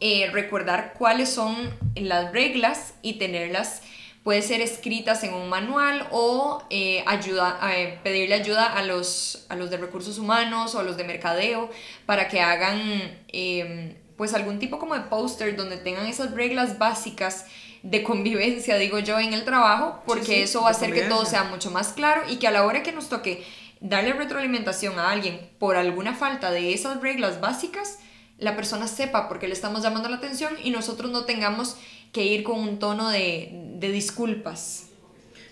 eh, 0.00 0.30
recordar 0.32 0.94
cuáles 0.96 1.30
son 1.30 1.56
las 1.96 2.32
reglas 2.32 2.94
y 3.02 3.14
tenerlas 3.14 3.82
puede 4.24 4.40
ser 4.40 4.62
escritas 4.62 5.22
en 5.22 5.34
un 5.34 5.48
manual 5.50 6.08
o 6.10 6.64
eh, 6.70 7.04
ayuda, 7.06 7.60
eh, 7.76 8.00
pedirle 8.02 8.34
ayuda 8.34 8.66
a 8.72 8.82
los, 8.82 9.44
a 9.50 9.54
los 9.54 9.70
de 9.70 9.76
recursos 9.76 10.18
humanos 10.18 10.74
o 10.74 10.80
a 10.80 10.82
los 10.82 10.96
de 10.96 11.04
mercadeo 11.04 11.70
para 12.06 12.26
que 12.28 12.40
hagan 12.40 12.80
em, 13.28 13.94
pues 14.16 14.32
algún 14.32 14.58
tipo 14.58 14.78
como 14.78 14.94
de 14.94 15.02
póster 15.02 15.54
donde 15.56 15.76
tengan 15.76 16.06
esas 16.06 16.32
reglas 16.32 16.78
básicas 16.78 17.46
de 17.82 18.02
convivencia, 18.02 18.76
digo 18.76 18.98
yo, 18.98 19.18
en 19.18 19.34
el 19.34 19.44
trabajo, 19.44 20.02
porque 20.06 20.42
eso 20.42 20.62
va 20.62 20.68
a 20.68 20.70
hacer 20.70 20.94
que 20.94 21.02
todo 21.02 21.26
sea 21.26 21.44
mucho 21.44 21.70
más 21.70 21.92
claro 21.92 22.22
y 22.26 22.36
que 22.36 22.48
a 22.48 22.50
la 22.50 22.64
hora 22.64 22.82
que 22.82 22.92
nos 22.92 23.10
toque 23.10 23.44
darle 23.80 24.14
retroalimentación 24.14 24.98
a 24.98 25.10
alguien 25.10 25.50
por 25.58 25.76
alguna 25.76 26.14
falta 26.14 26.50
de 26.50 26.72
esas 26.72 27.02
reglas 27.02 27.42
básicas, 27.42 27.98
la 28.44 28.56
persona 28.56 28.86
sepa 28.86 29.26
por 29.26 29.38
qué 29.38 29.48
le 29.48 29.54
estamos 29.54 29.82
llamando 29.82 30.08
la 30.08 30.16
atención 30.16 30.52
y 30.62 30.70
nosotros 30.70 31.10
no 31.10 31.24
tengamos 31.24 31.76
que 32.12 32.24
ir 32.24 32.44
con 32.44 32.60
un 32.60 32.78
tono 32.78 33.08
de, 33.08 33.50
de 33.76 33.90
disculpas. 33.90 34.90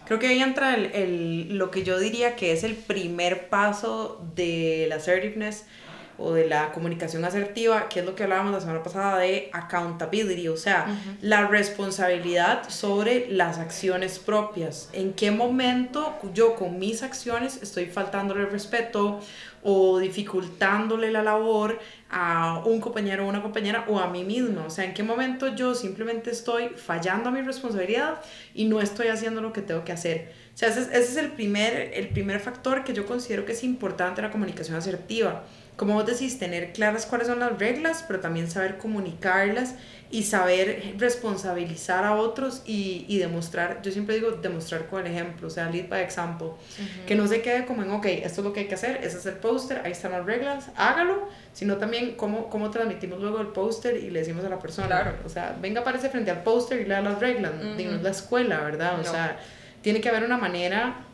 Creo 0.04 0.18
que 0.18 0.28
ahí 0.28 0.42
entra 0.42 0.74
el, 0.74 0.86
el, 0.94 1.58
lo 1.58 1.70
que 1.70 1.84
yo 1.84 1.98
diría 1.98 2.36
que 2.36 2.52
es 2.52 2.64
el 2.64 2.74
primer 2.74 3.48
paso 3.48 4.20
de 4.34 4.86
la 4.88 4.96
assertiveness 4.96 5.64
o 6.18 6.32
de 6.32 6.46
la 6.46 6.72
comunicación 6.72 7.24
asertiva, 7.24 7.88
que 7.88 8.00
es 8.00 8.06
lo 8.06 8.14
que 8.14 8.24
hablábamos 8.24 8.52
la 8.52 8.60
semana 8.60 8.82
pasada 8.82 9.18
de 9.18 9.48
accountability, 9.52 10.48
o 10.48 10.56
sea, 10.56 10.86
la 11.20 11.48
responsabilidad 11.48 12.68
sobre 12.68 13.28
las 13.28 13.58
acciones 13.58 14.18
propias. 14.18 14.90
¿En 14.92 15.14
qué 15.14 15.30
momento 15.30 16.14
yo 16.34 16.54
con 16.54 16.78
mis 16.78 17.02
acciones 17.02 17.60
estoy 17.62 17.86
faltándole 17.86 18.42
el 18.42 18.50
respeto 18.50 19.20
o 19.62 19.98
dificultándole 19.98 21.10
la 21.10 21.22
labor 21.22 21.78
a 22.10 22.62
un 22.66 22.80
compañero 22.80 23.24
o 23.24 23.28
una 23.28 23.42
compañera 23.42 23.84
o 23.88 23.98
a 23.98 24.08
mí 24.08 24.24
mismo. 24.24 24.64
O 24.66 24.70
sea, 24.70 24.84
en 24.84 24.94
qué 24.94 25.02
momento 25.02 25.54
yo 25.54 25.74
simplemente 25.74 26.30
estoy 26.30 26.70
fallando 26.70 27.28
a 27.28 27.32
mi 27.32 27.42
responsabilidad 27.42 28.20
y 28.54 28.64
no 28.64 28.80
estoy 28.80 29.08
haciendo 29.08 29.40
lo 29.40 29.52
que 29.52 29.62
tengo 29.62 29.84
que 29.84 29.92
hacer. 29.92 30.32
O 30.54 30.58
sea, 30.58 30.68
ese 30.68 30.98
es, 30.98 31.16
el, 31.16 31.32
primer, 31.32 31.92
el 31.94 32.08
primer 32.08 32.40
factor 32.40 32.84
que 32.84 32.92
yo 32.92 33.06
considero 33.06 33.46
que 33.46 33.52
es 33.52 33.64
importante 33.64 34.20
la 34.20 34.30
comunicación 34.30 34.76
asertiva. 34.76 35.44
Como 35.76 35.94
vos 35.94 36.04
decís, 36.04 36.38
tener 36.38 36.72
claras 36.74 37.06
cuáles 37.06 37.28
son 37.28 37.38
las 37.38 37.58
reglas, 37.58 38.04
pero 38.06 38.20
también 38.20 38.50
saber 38.50 38.76
comunicarlas 38.76 39.76
y 40.12 40.24
saber 40.24 40.94
responsabilizar 40.98 42.04
a 42.04 42.14
otros 42.16 42.60
y, 42.66 43.06
y, 43.08 43.16
demostrar, 43.16 43.80
yo 43.80 43.90
siempre 43.90 44.16
digo 44.16 44.32
demostrar 44.32 44.86
con 44.86 45.06
el 45.06 45.10
ejemplo, 45.10 45.48
o 45.48 45.50
sea, 45.50 45.70
lead 45.70 45.88
by 45.88 46.02
example, 46.02 46.48
que 47.06 47.14
no 47.14 47.26
se 47.26 47.40
quede 47.40 47.64
como 47.64 47.82
en, 47.82 47.90
ok, 47.90 48.04
esto 48.04 48.42
es 48.42 48.44
lo 48.44 48.52
que 48.52 48.60
hay 48.60 48.66
que 48.66 48.74
hacer, 48.74 48.98
ese 49.02 49.16
es 49.16 49.24
el 49.24 49.36
póster, 49.36 49.80
ahí 49.82 49.92
están 49.92 50.12
las 50.12 50.26
reglas, 50.26 50.66
hágalo, 50.76 51.30
sino 51.54 51.78
también 51.78 52.14
cómo, 52.14 52.50
cómo 52.50 52.70
transmitimos 52.70 53.22
luego 53.22 53.40
el 53.40 53.48
póster 53.48 53.96
y 53.96 54.10
le 54.10 54.18
decimos 54.18 54.44
a 54.44 54.50
la 54.50 54.58
persona, 54.58 54.86
claro. 54.88 55.14
o 55.24 55.30
sea, 55.30 55.56
venga, 55.58 55.80
aparece 55.80 56.10
frente 56.10 56.30
al 56.30 56.42
póster 56.42 56.82
y 56.82 56.84
lea 56.84 57.00
las 57.00 57.18
reglas, 57.18 57.52
uh 57.54 58.02
la 58.02 58.10
escuela, 58.10 58.60
¿verdad? 58.60 59.00
O 59.00 59.04
sea, 59.04 59.38
tiene 59.80 60.02
que 60.02 60.10
haber 60.10 60.24
una 60.24 60.36
manera 60.36 61.06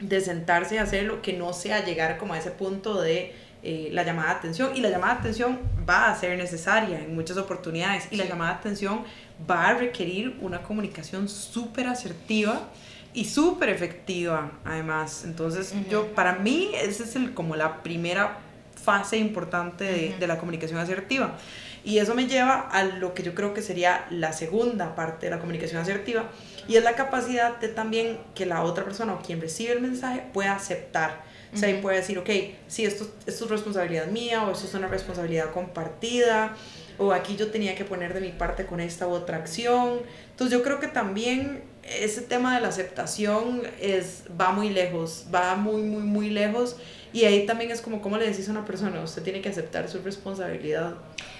de 0.00 0.22
sentarse 0.22 0.76
y 0.76 0.78
hacerlo 0.78 1.20
que 1.20 1.34
no 1.34 1.52
sea 1.52 1.84
llegar 1.84 2.16
como 2.16 2.32
a 2.32 2.38
ese 2.38 2.50
punto 2.50 3.00
de 3.02 3.34
eh, 3.62 3.88
la 3.92 4.04
llamada 4.04 4.28
de 4.28 4.34
atención 4.36 4.76
y 4.76 4.80
la 4.80 4.88
llamada 4.88 5.14
de 5.14 5.20
atención 5.20 5.58
va 5.88 6.10
a 6.10 6.16
ser 6.16 6.38
necesaria 6.38 7.00
en 7.00 7.14
muchas 7.14 7.36
oportunidades 7.36 8.06
y 8.10 8.16
la 8.16 8.24
llamada 8.24 8.52
de 8.52 8.58
atención 8.58 9.04
va 9.50 9.68
a 9.68 9.74
requerir 9.74 10.36
una 10.40 10.62
comunicación 10.62 11.28
súper 11.28 11.88
asertiva 11.88 12.68
y 13.14 13.24
súper 13.24 13.70
efectiva 13.70 14.52
además. 14.64 15.24
Entonces 15.24 15.74
yo, 15.90 16.06
para 16.14 16.34
mí, 16.34 16.70
esa 16.80 17.02
es 17.02 17.16
el, 17.16 17.34
como 17.34 17.56
la 17.56 17.82
primera 17.82 18.38
fase 18.80 19.18
importante 19.18 19.84
de, 19.84 20.16
de, 20.18 20.26
la 20.26 20.38
comunicación 20.38 20.78
asertiva. 20.78 21.36
Y 21.84 21.98
eso 21.98 22.14
me 22.14 22.26
lleva 22.26 22.60
a 22.60 22.84
lo 22.84 23.14
que 23.14 23.22
yo 23.22 23.34
creo 23.34 23.54
que 23.54 23.62
sería 23.62 24.06
la 24.10 24.32
segunda 24.32 24.94
parte 24.94 25.26
de 25.26 25.30
la 25.30 25.40
comunicación 25.40 25.80
asertiva 25.80 26.24
y 26.68 26.76
es 26.76 26.84
la 26.84 26.94
capacidad 26.94 27.56
de 27.58 27.68
también 27.68 28.18
que 28.34 28.46
la 28.46 28.62
otra 28.62 28.84
persona 28.84 29.14
o 29.14 29.22
quien 29.22 29.40
recibe 29.40 29.72
el 29.72 29.80
mensaje 29.80 30.22
pueda 30.32 30.54
aceptar 30.54 31.27
o 31.52 31.56
sea, 31.56 31.70
y 31.70 31.80
puede 31.80 31.98
decir, 31.98 32.18
ok, 32.18 32.28
sí, 32.66 32.84
esto, 32.84 33.06
esto 33.26 33.44
es 33.44 33.50
responsabilidad 33.50 34.06
mía 34.08 34.44
o 34.44 34.52
esto 34.52 34.66
es 34.66 34.74
una 34.74 34.88
responsabilidad 34.88 35.50
compartida 35.52 36.56
o 36.98 37.12
aquí 37.12 37.36
yo 37.36 37.50
tenía 37.50 37.74
que 37.74 37.84
poner 37.84 38.12
de 38.12 38.20
mi 38.20 38.30
parte 38.30 38.66
con 38.66 38.80
esta 38.80 39.06
u 39.06 39.12
otra 39.12 39.36
acción. 39.36 40.00
Entonces 40.30 40.56
yo 40.56 40.64
creo 40.64 40.80
que 40.80 40.88
también 40.88 41.62
ese 41.82 42.22
tema 42.22 42.54
de 42.54 42.60
la 42.60 42.68
aceptación 42.68 43.62
es, 43.80 44.24
va 44.38 44.52
muy 44.52 44.70
lejos, 44.70 45.26
va 45.34 45.54
muy, 45.54 45.82
muy, 45.82 46.02
muy 46.02 46.30
lejos. 46.30 46.76
Y 47.12 47.24
ahí 47.24 47.46
también 47.46 47.70
es 47.70 47.80
como, 47.80 48.02
¿cómo 48.02 48.18
le 48.18 48.28
decís 48.28 48.48
a 48.48 48.50
una 48.50 48.64
persona? 48.64 49.00
Usted 49.00 49.22
tiene 49.22 49.40
que 49.40 49.48
aceptar 49.48 49.88
su 49.88 50.00
responsabilidad. 50.00 50.94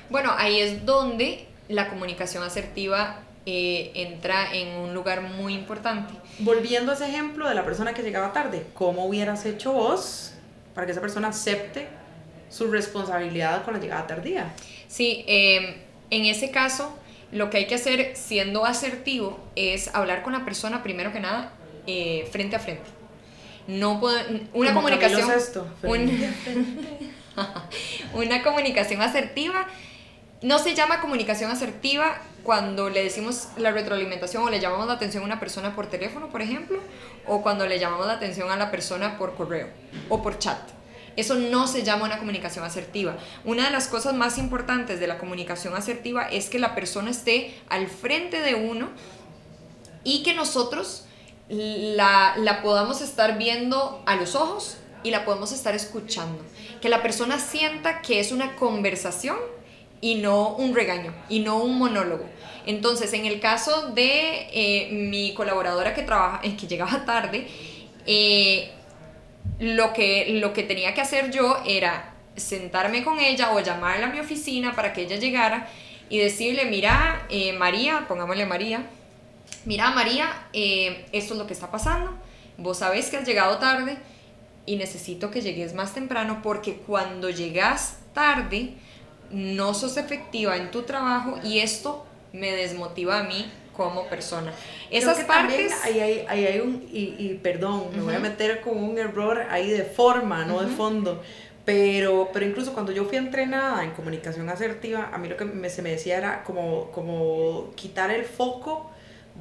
Bueno, 0.09 0.33
ahí 0.37 0.61
es 0.61 0.87
donde 0.87 1.47
la 1.69 1.91
comunicación 1.91 2.43
asertiva 2.43 3.21
eh, 3.45 3.91
entra 3.95 4.55
en 4.55 4.69
un 4.79 4.95
lugar 4.95 5.23
muy 5.23 5.55
importante. 5.55 6.15
Volviendo 6.40 6.92
a 6.92 6.95
ese 6.95 7.09
ejemplo 7.09 7.49
de 7.49 7.54
la 7.54 7.64
persona 7.64 7.95
que 7.95 8.02
llegaba 8.02 8.33
tarde, 8.33 8.66
¿cómo 8.75 9.07
hubieras 9.07 9.45
hecho 9.45 9.73
vos 9.73 10.35
para 10.75 10.87
que 10.87 10.92
esa 10.92 11.00
persona 11.00 11.28
acepte 11.28 11.88
su 12.49 12.71
responsabilidad 12.71 13.64
con 13.64 13.75
la 13.75 13.80
llegada 13.80 14.07
tardía? 14.07 14.52
Sí, 14.87 15.25
em, 15.26 15.75
en 16.11 16.25
ese 16.26 16.50
caso, 16.50 16.97
lo 17.33 17.50
que 17.50 17.59
hay 17.59 17.66
que 17.66 17.75
hacer 17.75 18.16
siendo 18.16 18.64
asertivo 18.64 19.38
es 19.57 19.95
hablar 19.95 20.23
con 20.23 20.33
la 20.33 20.45
persona 20.45 20.83
primero 20.83 21.12
que 21.12 21.21
nada 21.21 21.52
eh, 21.87 22.28
frente 22.30 22.57
a 22.57 22.59
frente. 22.59 22.88
No 23.66 24.00
puedo, 24.00 24.18
una 24.54 24.73
comunicación. 24.73 25.30
Esto, 25.30 25.66
una 28.14 28.42
comunicación 28.42 29.02
asertiva 29.02 29.66
no 30.42 30.59
se 30.59 30.75
llama 30.75 31.00
comunicación 31.00 31.50
asertiva 31.50 32.21
cuando 32.45 32.88
le 32.88 33.02
decimos 33.02 33.49
la 33.57 33.73
retroalimentación 33.73 34.45
o 34.45 34.50
le 34.50 34.61
llamamos 34.61 34.87
la 34.87 34.95
atención 34.95 35.23
a 35.23 35.26
una 35.26 35.40
persona 35.40 35.75
por 35.75 35.88
teléfono, 35.88 36.28
por 36.28 36.42
ejemplo, 36.42 36.78
o 37.26 37.42
cuando 37.42 37.66
le 37.66 37.78
llamamos 37.78 38.07
la 38.07 38.14
atención 38.14 38.50
a 38.50 38.57
la 38.57 38.71
persona 38.71 39.18
por 39.18 39.35
correo 39.35 39.68
o 40.09 40.23
por 40.23 40.38
chat. 40.38 40.59
Eso 41.16 41.35
no 41.35 41.66
se 41.66 41.83
llama 41.83 42.04
una 42.04 42.18
comunicación 42.18 42.64
asertiva. 42.64 43.16
Una 43.45 43.64
de 43.64 43.71
las 43.73 43.88
cosas 43.88 44.14
más 44.14 44.38
importantes 44.38 45.00
de 45.00 45.09
la 45.09 45.18
comunicación 45.18 45.75
asertiva 45.75 46.28
es 46.28 46.49
que 46.49 46.61
la 46.61 46.76
persona 46.76 47.11
esté 47.11 47.61
al 47.68 47.88
frente 47.88 48.40
de 48.40 48.54
uno 48.54 48.90
y 50.04 50.23
que 50.23 50.35
nosotros 50.35 51.07
la, 51.49 52.35
la 52.37 52.62
podamos 52.62 53.00
estar 53.00 53.37
viendo 53.37 54.00
a 54.07 54.14
los 54.14 54.37
ojos 54.37 54.76
y 55.02 55.11
la 55.11 55.25
podemos 55.25 55.50
estar 55.50 55.75
escuchando. 55.75 56.40
Que 56.80 56.88
la 56.88 57.02
persona 57.02 57.40
sienta 57.40 58.00
que 58.00 58.21
es 58.21 58.30
una 58.30 58.54
conversación 58.54 59.37
y 60.00 60.17
no 60.17 60.55
un 60.57 60.75
regaño 60.75 61.14
y 61.28 61.40
no 61.40 61.62
un 61.62 61.78
monólogo. 61.78 62.25
Entonces, 62.67 63.12
en 63.12 63.25
el 63.25 63.40
caso 63.40 63.90
de 63.93 64.49
eh, 64.52 64.88
mi 64.93 65.33
colaboradora 65.35 65.95
que, 65.95 66.02
trabaja, 66.02 66.40
que 66.43 66.67
llegaba 66.67 67.05
tarde, 67.05 67.47
eh, 68.07 68.71
lo, 69.59 69.93
que, 69.93 70.38
lo 70.40 70.52
que 70.52 70.62
tenía 70.62 70.95
que 70.95 71.00
hacer 71.00 71.31
yo 71.31 71.62
era 71.67 72.14
sentarme 72.37 73.05
con 73.05 73.19
ella 73.19 73.52
o 73.52 73.61
llamarla 73.61 74.07
a 74.07 74.11
mi 74.11 74.21
oficina 74.21 74.75
para 74.75 74.93
que 74.93 75.02
ella 75.02 75.17
llegara 75.17 75.69
y 76.09 76.19
decirle, 76.19 76.64
mira, 76.67 77.26
eh, 77.28 77.52
María, 77.52 78.07
pongámosle 78.09 78.47
María, 78.47 78.83
mira, 79.64 79.90
María, 79.90 80.47
eh, 80.52 81.07
esto 81.12 81.35
es 81.35 81.38
lo 81.38 81.47
que 81.47 81.52
está 81.52 81.71
pasando, 81.71 82.12
vos 82.57 82.78
sabés 82.78 83.11
que 83.11 83.19
has 83.19 83.26
llegado 83.26 83.59
tarde 83.59 83.99
y 84.67 84.76
necesito 84.76 85.31
que 85.31 85.43
llegues 85.43 85.75
más 85.75 85.95
temprano 85.95 86.40
porque 86.43 86.76
cuando 86.76 87.31
llegas 87.31 87.99
tarde 88.14 88.75
no 89.30 89.75
sos 89.75 89.97
efectiva 89.97 90.56
en 90.56 90.70
tu 90.70 90.82
trabajo 90.82 91.38
y 91.42 91.58
esto 91.58 92.04
me 92.32 92.52
desmotiva 92.52 93.20
a 93.20 93.23
mí 93.25 93.50
como 93.76 94.06
persona. 94.06 94.52
Esas 94.90 95.25
partes... 95.25 95.73
Ahí 95.85 96.00
hay, 96.00 96.26
ahí 96.28 96.47
hay 96.47 96.61
un, 96.61 96.88
y, 96.92 97.14
y 97.18 97.38
perdón, 97.42 97.85
me 97.94 98.02
voy 98.02 98.14
a 98.14 98.18
meter 98.18 98.61
con 98.61 98.76
un 98.76 98.99
error 98.99 99.47
ahí 99.50 99.70
de 99.70 99.85
forma, 99.85 100.44
no 100.44 100.61
de 100.61 100.68
fondo. 100.68 101.23
Pero, 101.64 102.30
pero 102.32 102.47
incluso 102.47 102.73
cuando 102.73 102.92
yo 102.92 103.04
fui 103.04 103.18
entrenada 103.18 103.85
en 103.85 103.90
comunicación 103.90 104.49
asertiva, 104.49 105.11
a 105.12 105.18
mí 105.18 105.28
lo 105.28 105.37
que 105.37 105.44
me, 105.44 105.68
se 105.68 105.82
me 105.82 105.90
decía 105.90 106.16
era 106.16 106.42
como, 106.42 106.90
como 106.92 107.73
quitar 107.76 108.11
el 108.11 108.25
foco 108.25 108.90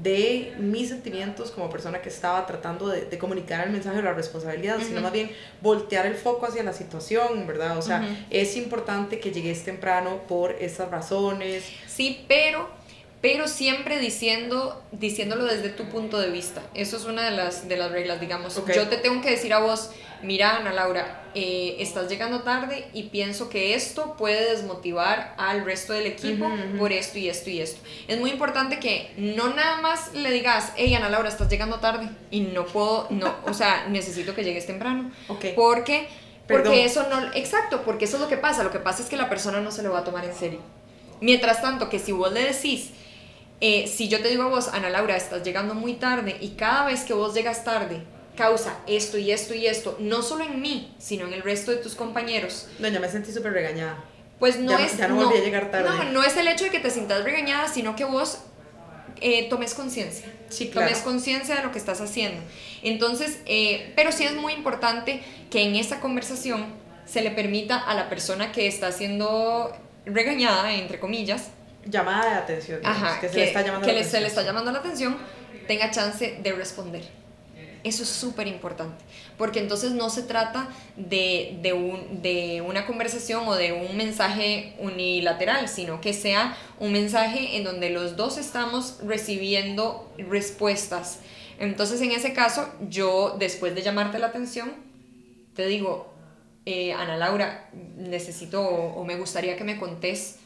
de 0.01 0.53
mis 0.59 0.89
sentimientos 0.89 1.51
como 1.51 1.69
persona 1.69 2.01
que 2.01 2.09
estaba 2.09 2.45
tratando 2.45 2.87
de, 2.87 3.05
de 3.05 3.17
comunicar 3.17 3.65
el 3.65 3.71
mensaje 3.71 3.97
de 3.97 4.03
la 4.03 4.13
responsabilidad, 4.13 4.77
sino 4.79 5.01
más 5.01 5.11
bien 5.11 5.31
voltear 5.61 6.05
el 6.05 6.15
foco 6.15 6.45
hacia 6.45 6.63
la 6.63 6.73
situación, 6.73 7.47
¿verdad? 7.47 7.77
O 7.77 7.81
sea, 7.81 8.07
es 8.29 8.55
importante 8.57 9.19
que 9.19 9.31
llegues 9.31 9.63
temprano 9.63 10.21
por 10.27 10.51
esas 10.51 10.91
razones. 10.91 11.63
Sí, 11.87 12.25
pero 12.27 12.77
pero 13.21 13.47
siempre 13.47 13.99
diciendo, 13.99 14.83
diciéndolo 14.91 15.45
desde 15.45 15.69
tu 15.69 15.85
punto 15.85 16.19
de 16.19 16.29
vista. 16.29 16.61
Eso 16.75 16.97
es 16.97 17.05
una 17.05 17.23
de 17.23 17.31
las, 17.31 17.67
de 17.67 17.75
las 17.75 17.91
reglas, 17.91 18.19
digamos. 18.19 18.61
Yo 18.73 18.87
te 18.87 18.97
tengo 18.97 19.21
que 19.21 19.31
decir 19.31 19.53
a 19.53 19.59
vos, 19.59 19.89
mira 20.21 20.57
Ana 20.57 20.73
Laura, 20.73 21.23
eh, 21.33 21.75
estás 21.79 22.09
llegando 22.09 22.41
tarde 22.41 22.87
y 22.93 23.03
pienso 23.03 23.49
que 23.49 23.75
esto 23.75 24.15
puede 24.17 24.51
desmotivar 24.51 25.35
al 25.37 25.65
resto 25.65 25.93
del 25.93 26.07
equipo 26.07 26.49
por 26.77 26.91
esto 26.91 27.19
y 27.19 27.29
esto 27.29 27.49
y 27.49 27.61
esto. 27.61 27.79
Es 28.07 28.19
muy 28.19 28.31
importante 28.31 28.79
que 28.79 29.11
no 29.17 29.53
nada 29.53 29.81
más 29.81 30.13
le 30.13 30.31
digas, 30.31 30.73
hey 30.75 30.93
Ana 30.95 31.09
Laura, 31.09 31.29
estás 31.29 31.49
llegando 31.49 31.79
tarde 31.79 32.09
y 32.31 32.41
no 32.41 32.65
puedo, 32.65 33.07
no, 33.09 33.35
o 33.45 33.53
sea, 33.53 33.85
necesito 33.89 34.33
que 34.33 34.43
llegues 34.43 34.65
temprano. 34.65 35.11
Porque, 35.55 36.07
porque 36.47 36.85
eso 36.85 37.07
no, 37.09 37.33
exacto, 37.33 37.83
porque 37.83 38.05
eso 38.05 38.17
es 38.17 38.21
lo 38.23 38.29
que 38.29 38.37
pasa. 38.37 38.63
Lo 38.63 38.71
que 38.71 38.79
pasa 38.79 39.03
es 39.03 39.09
que 39.09 39.17
la 39.17 39.29
persona 39.29 39.59
no 39.59 39.71
se 39.71 39.83
lo 39.83 39.91
va 39.91 39.99
a 39.99 40.03
tomar 40.03 40.25
en 40.25 40.33
serio. 40.33 40.59
Mientras 41.21 41.61
tanto, 41.61 41.89
que 41.89 41.99
si 41.99 42.11
vos 42.11 42.31
le 42.31 42.43
decís, 42.43 42.91
eh, 43.59 43.87
si 43.87 44.07
yo 44.07 44.21
te 44.21 44.29
digo 44.29 44.43
a 44.43 44.47
vos, 44.47 44.69
Ana 44.69 44.89
Laura, 44.89 45.15
estás 45.15 45.43
llegando 45.43 45.73
muy 45.73 45.93
tarde 45.93 46.37
y 46.39 46.49
cada 46.49 46.85
vez 46.85 47.03
que 47.03 47.13
vos 47.13 47.33
llegas 47.33 47.63
tarde 47.63 48.03
causa 48.37 48.77
esto 48.87 49.17
y 49.17 49.31
esto 49.31 49.53
y 49.53 49.67
esto, 49.67 49.97
no 49.99 50.21
solo 50.21 50.45
en 50.45 50.61
mí, 50.61 50.95
sino 50.99 51.25
en 51.25 51.33
el 51.33 51.41
resto 51.41 51.71
de 51.71 51.77
tus 51.77 51.95
compañeros. 51.95 52.67
No, 52.79 52.87
ya 52.87 52.99
me 52.99 53.09
sentí 53.09 53.33
súper 53.33 53.51
regañada. 53.51 54.03
Pues 54.39 54.59
no 54.59 54.77
es... 54.77 54.97
Ya 54.97 55.07
no, 55.07 55.15
volví 55.15 55.37
a 55.37 55.41
llegar 55.41 55.71
tarde. 55.71 55.89
No, 55.89 56.11
no 56.11 56.23
es 56.23 56.37
el 56.37 56.47
hecho 56.47 56.65
de 56.65 56.69
que 56.69 56.79
te 56.79 56.91
sientas 56.91 57.23
regañada, 57.23 57.67
sino 57.67 57.95
que 57.95 58.05
vos 58.05 58.39
eh, 59.19 59.49
tomes 59.49 59.73
conciencia. 59.73 60.31
Sí, 60.49 60.69
claro. 60.69 60.87
Tomes 60.87 61.03
conciencia 61.03 61.55
de 61.55 61.63
lo 61.63 61.71
que 61.71 61.79
estás 61.79 61.99
haciendo. 61.99 62.41
Entonces, 62.83 63.39
eh, 63.45 63.91
pero 63.95 64.11
sí 64.11 64.23
es 64.23 64.35
muy 64.35 64.53
importante 64.53 65.21
que 65.49 65.63
en 65.63 65.75
esa 65.75 65.99
conversación 65.99 66.65
se 67.05 67.21
le 67.21 67.31
permita 67.31 67.77
a 67.77 67.95
la 67.95 68.09
persona 68.09 68.51
que 68.51 68.67
está 68.67 68.91
siendo 68.91 69.75
regañada, 70.05 70.73
entre 70.73 70.99
comillas, 70.99 71.49
llamada 71.85 72.29
de 72.29 72.35
atención, 72.35 72.81
que, 73.21 73.29
se, 73.29 73.35
le 73.35 73.43
está, 73.45 73.61
llamando 73.61 73.87
la 73.87 74.03
se 74.03 74.21
le 74.21 74.27
está 74.27 74.43
llamando 74.43 74.71
la 74.71 74.79
atención, 74.79 75.17
tenga 75.67 75.89
chance 75.89 76.39
de 76.41 76.51
responder. 76.51 77.03
Eso 77.83 78.03
es 78.03 78.09
súper 78.09 78.47
importante, 78.47 79.03
porque 79.37 79.59
entonces 79.59 79.91
no 79.91 80.09
se 80.09 80.23
trata 80.23 80.69
de, 80.95 81.57
de, 81.61 81.73
un, 81.73 82.21
de, 82.21 82.61
una 82.61 82.85
conversación 82.85 83.47
o 83.47 83.55
de 83.55 83.73
un 83.73 83.95
mensaje 83.95 84.75
unilateral, 84.79 85.69
sino 85.69 86.01
que 86.01 86.13
sea 86.13 86.57
un 86.79 86.91
mensaje 86.91 87.57
en 87.57 87.63
donde 87.63 87.89
los 87.89 88.15
dos 88.15 88.37
estamos 88.37 88.99
recibiendo 89.03 90.11
respuestas. 90.17 91.19
Entonces, 91.59 92.01
en 92.01 92.11
ese 92.11 92.33
caso, 92.33 92.69
yo, 92.89 93.35
después 93.39 93.73
de 93.73 93.81
llamarte 93.81 94.19
la 94.19 94.27
atención, 94.27 94.71
te 95.55 95.65
digo, 95.67 96.13
eh, 96.65 96.93
Ana 96.93 97.17
Laura, 97.17 97.69
necesito 97.95 98.61
o, 98.61 98.99
o 98.99 99.05
me 99.05 99.15
gustaría 99.15 99.55
que 99.55 99.63
me 99.63 99.79
contés 99.79 100.39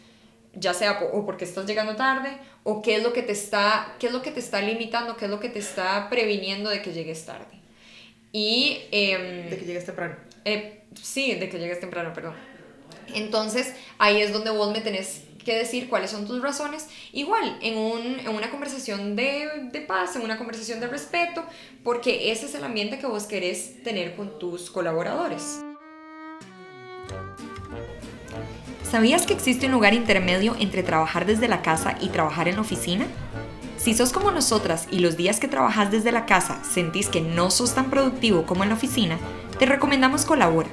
ya 0.53 0.73
sea 0.73 0.99
o 1.13 1.25
porque 1.25 1.45
estás 1.45 1.65
llegando 1.65 1.95
tarde 1.95 2.37
o 2.63 2.81
qué 2.81 2.95
es 2.97 3.03
lo 3.03 3.13
que 3.13 3.21
te 3.23 3.31
está 3.31 3.95
qué 3.99 4.07
es 4.07 4.13
lo 4.13 4.21
que 4.21 4.31
te 4.31 4.39
está 4.39 4.61
limitando 4.61 5.15
qué 5.17 5.25
es 5.25 5.31
lo 5.31 5.39
que 5.39 5.49
te 5.49 5.59
está 5.59 6.09
previniendo 6.09 6.69
de 6.69 6.81
que 6.81 6.91
llegues 6.93 7.25
tarde. 7.25 7.59
Y 8.33 8.79
em, 8.91 9.49
de 9.49 9.57
que 9.57 9.65
llegues 9.65 9.85
temprano. 9.85 10.15
eh, 10.45 10.83
sí 11.01 11.35
de 11.35 11.49
que 11.49 11.59
llegues 11.59 11.79
temprano 11.79 12.13
perdón. 12.13 12.35
Entonces 13.13 13.73
ahí 13.97 14.21
es 14.21 14.31
donde 14.33 14.51
vos 14.51 14.71
me 14.71 14.81
tenés 14.81 15.23
que 15.43 15.55
decir 15.55 15.89
cuáles 15.89 16.11
son 16.11 16.27
tus 16.27 16.41
razones. 16.41 16.87
Igual 17.13 17.57
en, 17.61 17.77
un, 17.77 18.19
en 18.19 18.29
una 18.29 18.51
conversación 18.51 19.15
de, 19.15 19.69
de 19.71 19.81
paz 19.81 20.15
en 20.15 20.21
una 20.21 20.37
conversación 20.37 20.79
de 20.79 20.87
respeto 20.87 21.43
porque 21.83 22.31
ese 22.31 22.45
es 22.45 22.55
el 22.55 22.63
ambiente 22.63 22.99
que 22.99 23.07
vos 23.07 23.23
querés 23.23 23.83
tener 23.83 24.15
con 24.15 24.37
tus 24.37 24.69
colaboradores 24.69 25.61
¿Sabías 28.89 29.25
que 29.25 29.33
existe 29.33 29.67
un 29.67 29.71
lugar 29.71 29.93
intermedio 29.93 30.55
entre 30.59 30.83
trabajar 30.83 31.25
desde 31.25 31.47
la 31.47 31.61
casa 31.61 31.95
y 32.01 32.09
trabajar 32.09 32.47
en 32.47 32.55
la 32.55 32.61
oficina? 32.61 33.05
Si 33.77 33.93
sos 33.93 34.11
como 34.11 34.31
nosotras 34.31 34.87
y 34.91 34.99
los 34.99 35.17
días 35.17 35.39
que 35.39 35.47
trabajas 35.47 35.89
desde 35.89 36.11
la 36.11 36.25
casa 36.25 36.61
sentís 36.63 37.07
que 37.07 37.21
no 37.21 37.49
sos 37.49 37.73
tan 37.73 37.89
productivo 37.89 38.45
como 38.45 38.63
en 38.63 38.69
la 38.69 38.75
oficina, 38.75 39.17
te 39.57 39.65
recomendamos 39.65 40.25
Colabora. 40.25 40.69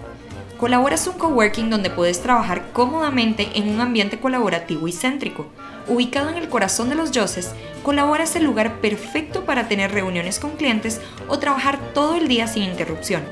Colabora 0.59 0.97
es 0.97 1.07
un 1.07 1.16
coworking 1.16 1.71
donde 1.71 1.88
puedes 1.88 2.21
trabajar 2.21 2.73
cómodamente 2.73 3.49
en 3.55 3.68
un 3.68 3.81
ambiente 3.81 4.18
colaborativo 4.18 4.88
y 4.88 4.92
céntrico. 4.92 5.47
Ubicado 5.87 6.29
en 6.31 6.37
el 6.37 6.49
corazón 6.49 6.88
de 6.88 6.97
los 6.97 7.12
Yoses, 7.12 7.53
Colabora 7.85 8.25
es 8.25 8.35
el 8.35 8.44
lugar 8.44 8.81
perfecto 8.81 9.44
para 9.44 9.68
tener 9.68 9.92
reuniones 9.92 10.40
con 10.40 10.51
clientes 10.57 11.01
o 11.29 11.38
trabajar 11.38 11.79
todo 11.94 12.16
el 12.16 12.27
día 12.27 12.49
sin 12.49 12.64
interrupción. 12.64 13.23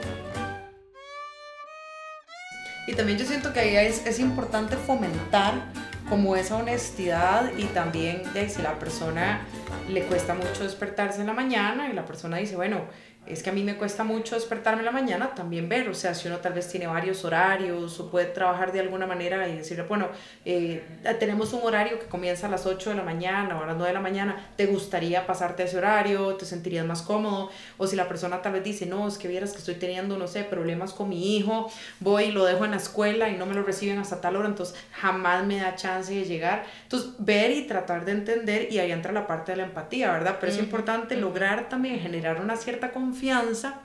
Y 2.87 2.95
también 2.95 3.19
yo 3.19 3.25
siento 3.27 3.53
que 3.53 3.61
ahí 3.61 3.77
es, 3.77 4.07
es 4.07 4.19
importante 4.19 4.77
fomentar 4.77 5.55
como 6.09 6.37
esa 6.37 6.57
honestidad 6.57 7.51
y 7.57 7.65
también 7.65 8.23
de 8.33 8.49
si 8.49 8.63
la 8.63 8.79
persona 8.79 9.41
le 9.89 10.03
cuesta 10.05 10.35
mucho 10.35 10.63
despertarse 10.63 11.21
en 11.21 11.27
la 11.27 11.33
mañana 11.33 11.89
y 11.89 11.93
la 11.93 12.05
persona 12.05 12.37
dice, 12.37 12.55
bueno, 12.55 12.83
es 13.27 13.43
que 13.43 13.51
a 13.51 13.53
mí 13.53 13.65
me 13.65 13.77
cuesta 13.77 14.05
mucho 14.05 14.35
despertarme 14.37 14.81
en 14.81 14.87
la 14.87 14.93
mañana, 14.93 15.35
también 15.35 15.69
ver, 15.69 15.89
o 15.89 15.95
sea, 15.95 16.15
si 16.15 16.29
uno 16.29 16.39
tal 16.39 16.53
vez 16.53 16.69
tiene 16.69 16.87
varios 16.87 17.25
horarios 17.25 17.99
o 17.99 18.11
puede 18.11 18.27
trabajar 18.27 18.73
de 18.73 18.81
alguna 18.81 19.07
manera 19.07 19.49
y 19.49 19.57
decirle, 19.57 19.85
bueno, 19.85 20.09
eh, 20.45 20.85
tenemos 21.19 21.53
un 21.53 21.63
horario 21.65 21.99
que 21.99 22.07
comienza 22.07 22.47
a 22.47 22.51
las 22.51 22.67
8 22.67 22.91
de 22.91 22.97
la 22.97 23.03
mañana 23.03 23.59
o 23.59 23.65
a 23.65 23.67
las 23.67 23.77
9 23.77 23.89
de 23.89 23.95
la 23.95 24.01
mañana, 24.01 24.51
¿te 24.57 24.67
gustaría 24.67 25.27
pasarte 25.27 25.65
ese 25.65 25.79
horario? 25.79 26.37
¿Te 26.37 26.45
sentirías 26.45 26.87
más 26.87 27.03
cómodo? 27.03 27.51
O 27.79 27.87
si 27.87 27.97
la 27.97 28.07
persona 28.07 28.43
tal 28.43 28.53
vez 28.53 28.65
dice, 28.65 28.87
no, 28.87 29.09
es 29.09 29.19
que 29.19 29.29
vieras 29.29 29.53
que 29.53 29.59
estoy 29.59 29.75
teniendo, 29.75 30.17
no 30.17 30.29
sé, 30.29 30.45
problemas 30.45 30.93
con 30.93 31.09
mi 31.09 31.37
hijo, 31.37 31.71
voy 32.01 32.25
y 32.25 32.33
lo 32.33 32.45
dejo 32.45 32.65
en 32.65 32.71
la 32.71 32.77
escuela 32.77 33.29
y 33.29 33.37
no 33.37 33.47
me 33.47 33.55
lo 33.55 33.65
reciben 33.65 33.99
hasta 33.99 34.21
tal 34.21 34.37
hora, 34.37 34.49
entonces 34.49 34.77
jamás 34.93 35.45
me 35.45 35.57
da 35.59 35.75
chance 35.75 36.15
de 36.15 36.25
llegar. 36.25 36.65
Entonces, 36.85 37.11
ver 37.19 37.51
y 37.51 37.67
tratar 37.67 38.05
de 38.05 38.13
entender 38.13 38.73
y 38.73 38.79
ahí 38.79 38.93
entra 38.93 39.13
la 39.13 39.27
parte 39.27 39.53
de 39.53 39.57
la 39.59 39.65
empatía, 39.65 40.13
¿verdad? 40.13 40.37
Pero 40.41 40.53
es 40.53 40.59
importante 40.59 41.17
lograr 41.17 41.69
también 41.69 41.99
generar 41.99 42.41
una 42.41 42.57
cierta 42.57 42.93
confianza 42.93 43.16
confianza 43.17 43.81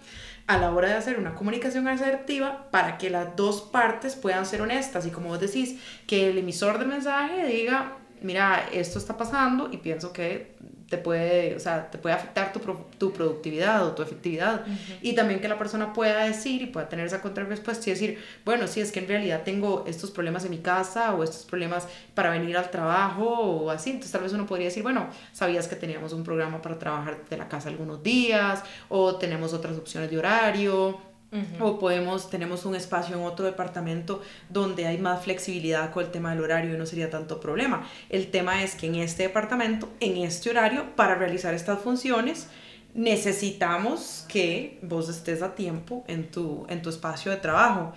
a 0.48 0.58
la 0.58 0.74
hora 0.74 0.90
de 0.90 0.96
hacer 0.96 1.18
una 1.18 1.34
comunicación 1.36 1.88
asertiva 1.88 2.70
para 2.72 2.98
que 2.98 3.10
las 3.10 3.38
dos 3.38 3.62
partes 3.62 4.16
puedan 4.16 4.46
ser 4.46 4.62
honestas. 4.62 5.06
Y 5.06 5.10
como 5.10 5.30
vos 5.30 5.40
decís, 5.40 5.80
que 6.06 6.30
el 6.30 6.38
emisor 6.38 6.78
del 6.78 6.90
mensaje 6.90 7.46
diga, 7.46 7.94
mira, 8.22 8.68
esto 8.74 9.00
está 9.00 9.16
pasando 9.18 9.70
y 9.72 9.78
pienso 9.78 10.12
que 10.12 10.51
te 10.92 10.98
puede, 10.98 11.56
o 11.56 11.60
sea, 11.62 11.90
te 11.90 11.98
puede 11.98 12.14
afectar 12.14 12.52
tu, 12.52 12.60
tu 12.98 13.14
productividad 13.14 13.88
o 13.88 13.94
tu 13.94 14.04
efectividad. 14.04 14.66
Y 15.02 15.14
también 15.16 15.40
que 15.40 15.48
la 15.48 15.58
persona 15.58 15.94
pueda 15.94 16.26
decir 16.26 16.62
y 16.62 16.66
pueda 16.66 16.90
tener 16.90 17.06
esa 17.08 17.22
contrarrespuesta 17.22 17.90
y 17.90 17.94
decir, 17.94 18.20
bueno, 18.44 18.68
sí, 18.68 18.82
es 18.82 18.92
que 18.92 19.00
en 19.00 19.08
realidad 19.08 19.44
tengo 19.46 19.86
estos 19.88 20.12
problemas 20.12 20.44
en 20.44 20.52
mi 20.52 20.58
casa 20.58 21.16
o 21.16 21.24
estos 21.24 21.46
problemas 21.46 21.88
para 22.14 22.30
venir 22.30 22.58
al 22.58 22.70
trabajo 22.70 23.24
o 23.24 23.70
así. 23.70 23.92
Entonces 23.92 24.12
tal 24.12 24.24
vez 24.24 24.34
uno 24.34 24.46
podría 24.46 24.68
decir, 24.68 24.84
bueno, 24.84 25.08
sabías 25.32 25.70
que 25.70 25.78
teníamos 25.78 26.12
un 26.12 26.26
programa 26.26 26.62
para 26.62 26.78
trabajar 26.78 27.24
de 27.30 27.38
la 27.38 27.48
casa 27.48 27.70
algunos 27.70 28.04
días 28.04 28.62
o 28.90 29.16
tenemos 29.16 29.54
otras 29.54 29.78
opciones 29.78 30.12
de 30.12 30.18
horario 30.18 31.11
o 31.60 31.80
podemos, 31.80 32.30
tenemos 32.30 32.66
un 32.66 32.76
espacio 32.76 33.16
en 33.16 33.24
otro 33.24 33.46
departamento 33.46 34.22
donde 34.50 34.86
hay 34.86 34.98
más 34.98 35.24
flexibilidad 35.24 35.92
con 35.92 36.06
el 36.06 36.12
tema 36.12 36.32
del 36.32 36.44
horario 36.44 36.74
y 36.76 36.78
no 36.78 36.86
sería 36.86 37.10
tanto 37.10 37.40
problema. 37.40 37.88
El 38.10 38.32
tema 38.32 38.64
es 38.64 38.76
que 38.76 38.88
en 38.88 38.96
este 38.96 39.24
departamento, 39.24 39.90
en 40.00 40.18
este 40.18 40.50
horario, 40.50 40.96
para 40.96 41.16
realizar 41.16 41.54
estas 41.54 41.80
funciones, 41.80 42.48
necesitamos 42.94 44.26
que 44.28 44.80
vos 44.82 45.08
estés 45.08 45.42
a 45.42 45.56
tiempo 45.56 46.04
en 46.08 46.30
tu, 46.30 46.66
en 46.68 46.82
tu 46.82 46.90
espacio 46.90 47.32
de 47.32 47.38
trabajo. 47.38 47.94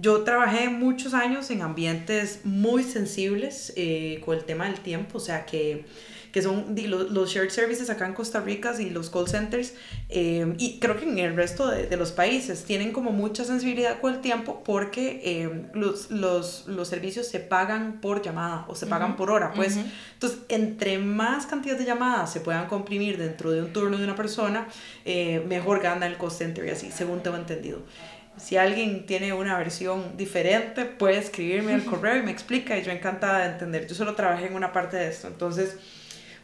Yo 0.00 0.22
trabajé 0.22 0.70
muchos 0.70 1.12
años 1.12 1.50
en 1.50 1.62
ambientes 1.62 2.40
muy 2.44 2.82
sensibles 2.82 3.72
eh, 3.76 4.22
con 4.24 4.36
el 4.36 4.44
tema 4.44 4.64
del 4.64 4.80
tiempo, 4.80 5.18
o 5.18 5.20
sea 5.20 5.44
que 5.44 5.84
que 6.32 6.42
son 6.42 6.74
los, 6.86 7.30
shared 7.30 7.50
services 7.50 7.90
acá 7.90 8.06
en 8.06 8.14
Costa 8.14 8.40
Rica 8.40 8.74
y 8.78 8.90
los 8.90 9.10
call 9.10 9.28
centers, 9.28 9.74
eh, 10.08 10.54
y 10.58 10.78
creo 10.78 10.96
que 10.96 11.04
en 11.04 11.18
el 11.18 11.34
resto 11.36 11.68
de, 11.68 11.86
de, 11.86 11.96
los 11.96 12.12
países 12.12 12.64
tienen 12.64 12.92
como 12.92 13.10
mucha 13.10 13.44
sensibilidad 13.44 14.00
con 14.00 14.14
el 14.14 14.20
tiempo 14.20 14.62
porque 14.64 15.20
eh, 15.24 15.66
los, 15.74 16.10
los, 16.10 16.66
los, 16.66 16.88
servicios 16.88 17.26
se 17.26 17.40
pagan 17.40 18.00
por 18.00 18.22
llamada 18.22 18.64
o 18.68 18.74
se 18.74 18.86
pagan 18.86 19.16
por 19.16 19.30
hora, 19.30 19.52
pues. 19.54 19.78
Entonces, 20.14 20.40
entre 20.48 20.98
más 20.98 21.46
cantidad 21.46 21.76
de 21.76 21.84
llamadas 21.84 22.32
se 22.32 22.40
puedan 22.40 22.66
comprimir 22.66 23.18
dentro 23.18 23.50
de 23.50 23.62
un 23.62 23.72
turno 23.72 23.98
de 23.98 24.04
una 24.04 24.16
persona, 24.16 24.68
eh, 25.04 25.42
mejor 25.46 25.80
gana 25.80 26.06
el 26.06 26.16
call 26.16 26.30
center 26.30 26.64
y 26.66 26.70
así, 26.70 26.90
según 26.90 27.22
tengo 27.22 27.36
entendido. 27.36 27.82
Si 28.36 28.56
alguien 28.56 29.04
tiene 29.06 29.32
una 29.32 29.58
versión 29.58 30.16
diferente, 30.16 30.84
puede 30.84 31.18
escribirme 31.18 31.74
al 31.74 31.84
correo 31.86 32.16
y 32.16 32.22
me 32.22 32.30
explica 32.30 32.78
y 32.78 32.82
yo 32.82 32.92
encantada 32.92 33.40
de 33.40 33.52
entender. 33.52 33.86
Yo 33.86 33.94
solo 33.94 34.14
trabajé 34.14 34.46
en 34.46 34.54
una 34.54 34.72
parte 34.72 34.96
de 34.96 35.08
esto, 35.08 35.28
entonces 35.28 35.76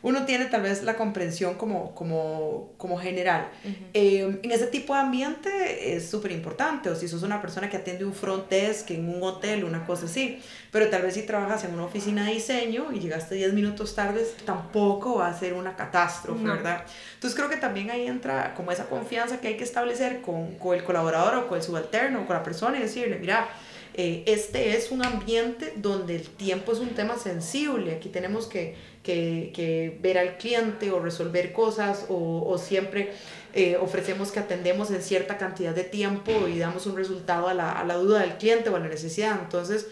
uno 0.04 0.26
tiene 0.26 0.44
tal 0.44 0.60
vez 0.60 0.82
la 0.82 0.96
comprensión 0.96 1.54
como, 1.54 1.94
como, 1.94 2.74
como 2.76 2.98
general. 2.98 3.48
Eh, 3.94 4.38
en 4.42 4.50
ese 4.50 4.66
tipo 4.66 4.92
de 4.92 5.00
ambiente 5.00 5.96
es 5.96 6.10
súper 6.10 6.30
importante, 6.32 6.90
o 6.90 6.94
si 6.94 7.08
sos 7.08 7.22
una 7.22 7.40
persona 7.40 7.70
que 7.70 7.78
atiende 7.78 8.04
un 8.04 8.12
front 8.12 8.50
desk 8.50 8.90
en 8.90 9.08
un 9.08 9.22
hotel, 9.22 9.64
una 9.64 9.86
cosa 9.86 10.04
así, 10.04 10.42
pero 10.70 10.90
tal 10.90 11.00
vez 11.00 11.14
si 11.14 11.22
trabajas 11.22 11.64
en 11.64 11.72
una 11.72 11.84
oficina 11.84 12.26
de 12.26 12.34
diseño 12.34 12.92
y 12.92 13.00
llegaste 13.00 13.34
10 13.34 13.54
minutos 13.54 13.94
tarde, 13.94 14.26
tampoco 14.44 15.16
va 15.16 15.28
a 15.28 15.38
ser 15.38 15.54
una 15.54 15.74
catástrofe, 15.74 16.44
¿verdad? 16.44 16.84
Entonces 17.14 17.34
creo 17.34 17.48
que 17.48 17.56
también 17.56 17.90
ahí 17.90 18.06
entra 18.06 18.52
como 18.54 18.72
esa 18.72 18.84
confianza 18.84 19.40
que 19.40 19.48
hay 19.48 19.56
que 19.56 19.64
establecer 19.64 20.20
con, 20.20 20.56
con 20.56 20.76
el 20.76 20.84
colaborador 20.84 21.36
o 21.36 21.48
con 21.48 21.56
el 21.56 21.64
subalterno 21.64 22.20
o 22.20 22.26
con 22.26 22.36
la 22.36 22.42
persona 22.42 22.76
y 22.76 22.82
decirle, 22.82 23.18
mira, 23.18 23.48
eh, 23.96 24.24
este 24.26 24.76
es 24.76 24.90
un 24.90 25.04
ambiente 25.04 25.72
donde 25.76 26.16
el 26.16 26.28
tiempo 26.28 26.72
es 26.72 26.80
un 26.80 26.90
tema 26.90 27.16
sensible. 27.16 27.94
Aquí 27.94 28.08
tenemos 28.08 28.46
que, 28.46 28.74
que, 29.04 29.96
ver 30.02 30.18
al 30.18 30.36
cliente 30.36 30.90
o 30.90 30.98
resolver 30.98 31.52
cosas 31.52 32.06
o, 32.08 32.44
o 32.44 32.58
siempre 32.58 33.12
eh, 33.52 33.76
ofrecemos 33.80 34.32
que 34.32 34.40
atendemos 34.40 34.90
en 34.90 35.00
cierta 35.00 35.38
cantidad 35.38 35.72
de 35.72 35.84
tiempo 35.84 36.48
y 36.48 36.58
damos 36.58 36.86
un 36.86 36.96
resultado 36.96 37.46
a 37.46 37.54
la, 37.54 37.70
a 37.70 37.84
la 37.84 37.94
duda 37.94 38.22
del 38.22 38.36
cliente 38.36 38.68
o 38.68 38.74
a 38.74 38.80
la 38.80 38.88
necesidad. 38.88 39.38
Entonces, 39.40 39.86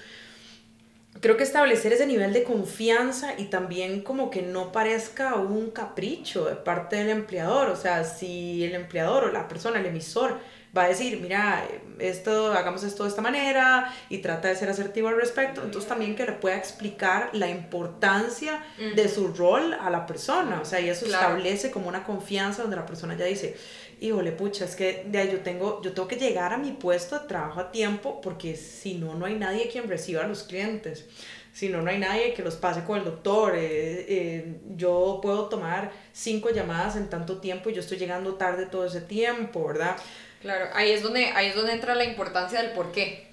creo 1.20 1.36
que 1.36 1.44
establecer 1.44 1.92
ese 1.92 2.06
nivel 2.06 2.32
de 2.32 2.42
confianza 2.42 3.38
y 3.38 3.44
también 3.44 4.02
como 4.02 4.30
que 4.30 4.42
no 4.42 4.72
parezca 4.72 5.36
un 5.36 5.70
capricho 5.70 6.46
de 6.46 6.56
parte 6.56 6.96
del 6.96 7.10
empleador. 7.10 7.68
O 7.68 7.76
sea, 7.76 8.02
si 8.02 8.64
el 8.64 8.74
empleador 8.74 9.24
o 9.24 9.32
la 9.32 9.46
persona, 9.46 9.78
el 9.78 9.86
emisor, 9.86 10.40
va 10.76 10.84
a 10.84 10.88
decir, 10.88 11.20
mira, 11.20 11.68
esto, 11.98 12.52
hagamos 12.52 12.82
esto 12.82 13.02
de 13.02 13.10
esta 13.10 13.20
manera 13.20 13.92
y 14.08 14.18
trata 14.18 14.48
de 14.48 14.56
ser 14.56 14.70
asertivo 14.70 15.08
al 15.08 15.16
respecto, 15.16 15.62
entonces 15.62 15.88
también 15.88 16.16
que 16.16 16.24
le 16.24 16.32
pueda 16.32 16.56
explicar 16.56 17.30
la 17.32 17.48
importancia 17.48 18.64
de 18.78 19.08
su 19.08 19.28
rol 19.28 19.74
a 19.74 19.90
la 19.90 20.06
persona, 20.06 20.60
o 20.60 20.64
sea, 20.64 20.80
y 20.80 20.88
eso 20.88 21.04
establece 21.04 21.70
como 21.70 21.88
una 21.88 22.04
confianza 22.04 22.62
donde 22.62 22.76
la 22.76 22.86
persona 22.86 23.16
ya 23.16 23.26
dice, 23.26 23.56
híjole, 24.00 24.32
pucha, 24.32 24.64
es 24.64 24.74
que 24.74 25.04
de 25.06 25.30
yo 25.30 25.40
tengo, 25.40 25.80
yo 25.82 25.92
tengo 25.92 26.08
que 26.08 26.16
llegar 26.16 26.52
a 26.52 26.58
mi 26.58 26.72
puesto 26.72 27.18
de 27.18 27.28
trabajo 27.28 27.60
a 27.60 27.70
tiempo 27.70 28.20
porque 28.20 28.56
si 28.56 28.94
no, 28.94 29.14
no 29.14 29.26
hay 29.26 29.34
nadie 29.34 29.68
quien 29.68 29.88
reciba 29.88 30.24
a 30.24 30.26
los 30.26 30.42
clientes. 30.42 31.06
Si 31.52 31.68
no, 31.68 31.82
no 31.82 31.90
hay 31.90 31.98
nadie 31.98 32.32
que 32.32 32.42
los 32.42 32.56
pase 32.56 32.82
con 32.82 32.98
el 32.98 33.04
doctor. 33.04 33.54
Eh, 33.54 34.06
eh, 34.08 34.60
yo 34.74 35.20
puedo 35.22 35.48
tomar 35.50 35.92
cinco 36.12 36.50
llamadas 36.50 36.96
en 36.96 37.10
tanto 37.10 37.38
tiempo 37.38 37.68
y 37.68 37.74
yo 37.74 37.80
estoy 37.80 37.98
llegando 37.98 38.34
tarde 38.34 38.66
todo 38.66 38.86
ese 38.86 39.02
tiempo, 39.02 39.66
¿verdad? 39.66 39.96
Claro, 40.42 40.68
ahí 40.74 40.90
es 40.90 41.02
donde, 41.02 41.26
ahí 41.26 41.48
es 41.48 41.54
donde 41.54 41.72
entra 41.72 41.94
la 41.94 42.04
importancia 42.04 42.60
del 42.60 42.72
por 42.72 42.92
qué. 42.92 43.26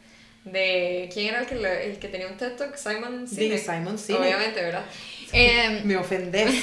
De 0.45 1.09
quién 1.11 1.27
era 1.27 1.41
el 1.41 1.47
que, 1.47 1.55
el 1.55 1.99
que 1.99 2.07
tenía 2.07 2.27
un 2.27 2.37
TED 2.37 2.55
Talk, 2.55 2.75
Simon 2.77 3.27
Sinek. 3.27 3.51
De 3.51 3.57
Simon 3.57 3.97
Sinek. 3.97 4.21
Obviamente, 4.21 4.61
¿verdad? 4.61 4.85
Eh, 5.33 5.81
me 5.83 5.97
ofendes. 5.97 6.53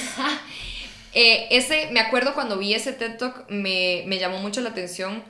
eh, 1.13 1.47
ese, 1.51 1.89
me 1.91 1.99
acuerdo 1.99 2.33
cuando 2.33 2.57
vi 2.57 2.73
ese 2.73 2.93
TED 2.93 3.17
Talk, 3.17 3.49
me, 3.49 4.03
me 4.07 4.17
llamó 4.17 4.39
mucho 4.39 4.61
la 4.61 4.69
atención. 4.69 5.23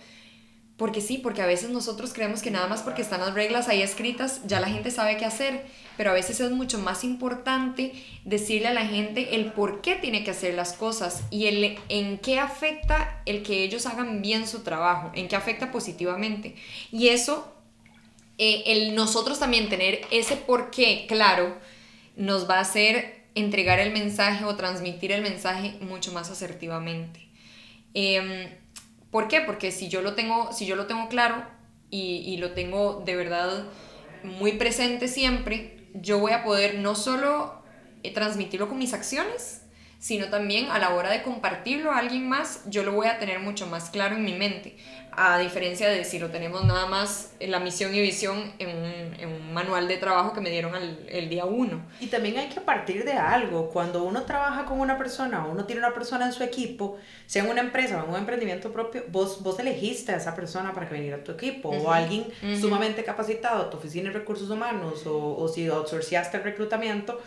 Porque 0.78 1.02
sí, 1.02 1.18
porque 1.18 1.42
a 1.42 1.48
veces 1.48 1.72
nosotros 1.72 2.14
creemos 2.14 2.42
que 2.42 2.52
nada 2.52 2.68
más 2.68 2.84
porque 2.84 3.02
están 3.02 3.20
las 3.20 3.34
reglas 3.34 3.68
ahí 3.68 3.82
escritas, 3.82 4.42
ya 4.46 4.60
la 4.60 4.70
gente 4.70 4.92
sabe 4.92 5.18
qué 5.18 5.26
hacer 5.26 5.66
pero 5.98 6.12
a 6.12 6.14
veces 6.14 6.40
es 6.40 6.52
mucho 6.52 6.78
más 6.78 7.04
importante 7.04 7.92
decirle 8.24 8.68
a 8.68 8.74
la 8.74 8.86
gente 8.86 9.36
el 9.36 9.52
por 9.52 9.82
qué 9.82 9.96
tiene 9.96 10.24
que 10.24 10.32
hacer 10.32 10.54
las 10.54 10.74
cosas 10.74 11.24
y 11.32 11.48
el 11.48 11.78
en 11.90 12.20
qué 12.20 12.40
afecta 12.40 13.22
el 13.26 13.42
que 13.42 13.64
ellos 13.64 13.88
hagan 13.88 14.22
bien 14.22 14.48
su 14.48 14.60
trabajo, 14.60 15.12
en 15.16 15.28
qué 15.28 15.36
afecta 15.36 15.72
positivamente. 15.72 16.56
Y 16.92 17.10
eso, 17.10 17.52
eh, 18.38 18.64
el 18.68 18.96
nosotros 18.96 19.40
también 19.40 19.70
tener 19.70 20.02
ese 20.12 20.38
por 20.38 20.70
qué 20.70 21.06
claro, 21.08 21.58
nos 22.16 22.48
va 22.50 22.58
a 22.58 22.62
hacer 22.62 23.26
entregar 23.34 23.80
el 23.80 23.92
mensaje 23.92 24.46
o 24.46 24.56
transmitir 24.56 25.12
el 25.12 25.24
mensaje 25.24 25.78
mucho 25.82 26.12
más 26.12 26.30
asertivamente. 26.30 27.28
Em, 27.94 28.50
¿Por 29.12 29.28
qué? 29.28 29.42
Porque 29.42 29.72
si 29.72 29.90
yo 29.90 30.02
lo 30.02 30.14
tengo, 30.16 30.52
si 30.52 30.66
yo 30.66 30.76
lo 30.76 30.88
tengo 30.88 31.08
claro 31.10 31.46
y, 31.90 32.24
y 32.26 32.38
lo 32.38 32.52
tengo 32.52 33.02
de 33.06 33.16
verdad 33.16 33.66
muy 34.24 34.54
presente 34.54 35.08
siempre, 35.08 35.88
yo 35.94 36.20
voy 36.20 36.34
a 36.34 36.44
poder 36.44 36.80
no 36.80 36.96
solo 36.96 37.62
eh, 38.04 38.14
transmitirlo 38.14 38.68
con 38.68 38.78
mis 38.78 38.94
acciones, 38.94 39.62
sino 40.08 40.30
también 40.30 40.72
a 40.72 40.80
la 40.80 40.96
hora 40.96 41.12
de 41.12 41.22
compartirlo 41.22 41.92
a 41.92 41.98
alguien 41.98 42.30
más, 42.30 42.62
yo 42.68 42.84
lo 42.84 42.94
voy 42.94 43.08
a 43.08 43.20
tener 43.20 43.42
mucho 43.42 43.68
más 43.68 43.90
claro 43.90 44.16
en 44.16 44.24
mi 44.24 44.32
mente, 44.32 44.78
a 45.12 45.38
diferencia 45.38 45.90
de 45.90 46.06
si 46.06 46.18
lo 46.18 46.30
tenemos 46.30 46.64
nada 46.64 46.86
más 46.86 47.34
en 47.42 47.52
la 47.52 47.60
misión 47.60 47.94
y 47.94 48.00
visión 48.00 48.54
en 48.58 48.70
un, 49.28 49.54
manual 49.54 49.86
de 49.90 49.98
trabajo 49.98 50.32
que 50.32 50.40
me 50.40 50.50
dieron 50.50 50.74
el 51.10 51.28
día 51.28 51.44
uno. 51.44 51.84
Y 52.00 52.08
también 52.08 52.38
hay 52.38 52.48
que 52.48 52.62
partir 52.62 53.04
de 53.04 53.14
algo, 53.14 53.68
cuando 53.68 54.04
uno 54.04 54.24
trabaja 54.24 54.64
con 54.64 54.80
una 54.80 54.98
persona 54.98 55.46
o 55.46 55.52
uno 55.52 55.66
tiene 55.66 55.82
una 55.82 55.94
persona 55.94 56.26
en 56.28 56.32
su 56.32 56.42
equipo, 56.42 56.98
sea 57.26 57.44
en 57.44 57.50
una 57.50 57.60
empresa 57.60 58.00
o 58.00 58.06
en 58.06 58.12
un 58.12 58.16
emprendimiento 58.16 58.72
propio, 58.72 59.04
vos, 59.10 59.44
vos 59.44 59.60
elegiste 59.60 60.14
a 60.14 60.16
esa 60.16 60.34
persona 60.36 60.74
para 60.74 60.88
que 60.88 60.94
viniera 60.94 61.18
a 61.18 61.24
tu 61.26 61.34
equipo, 61.34 61.68
o 61.68 61.92
alguien 61.92 62.28
sumamente 62.62 63.04
capacitado, 63.04 63.70
tu 63.70 63.76
oficina 63.76 64.10
de 64.10 64.20
recursos 64.20 64.50
humanos, 64.50 65.06
o, 65.06 65.36
o 65.38 65.50
si 65.50 65.68
outsourciaste 65.68 66.38
el 66.38 66.44
reclutamiento, 66.44 67.20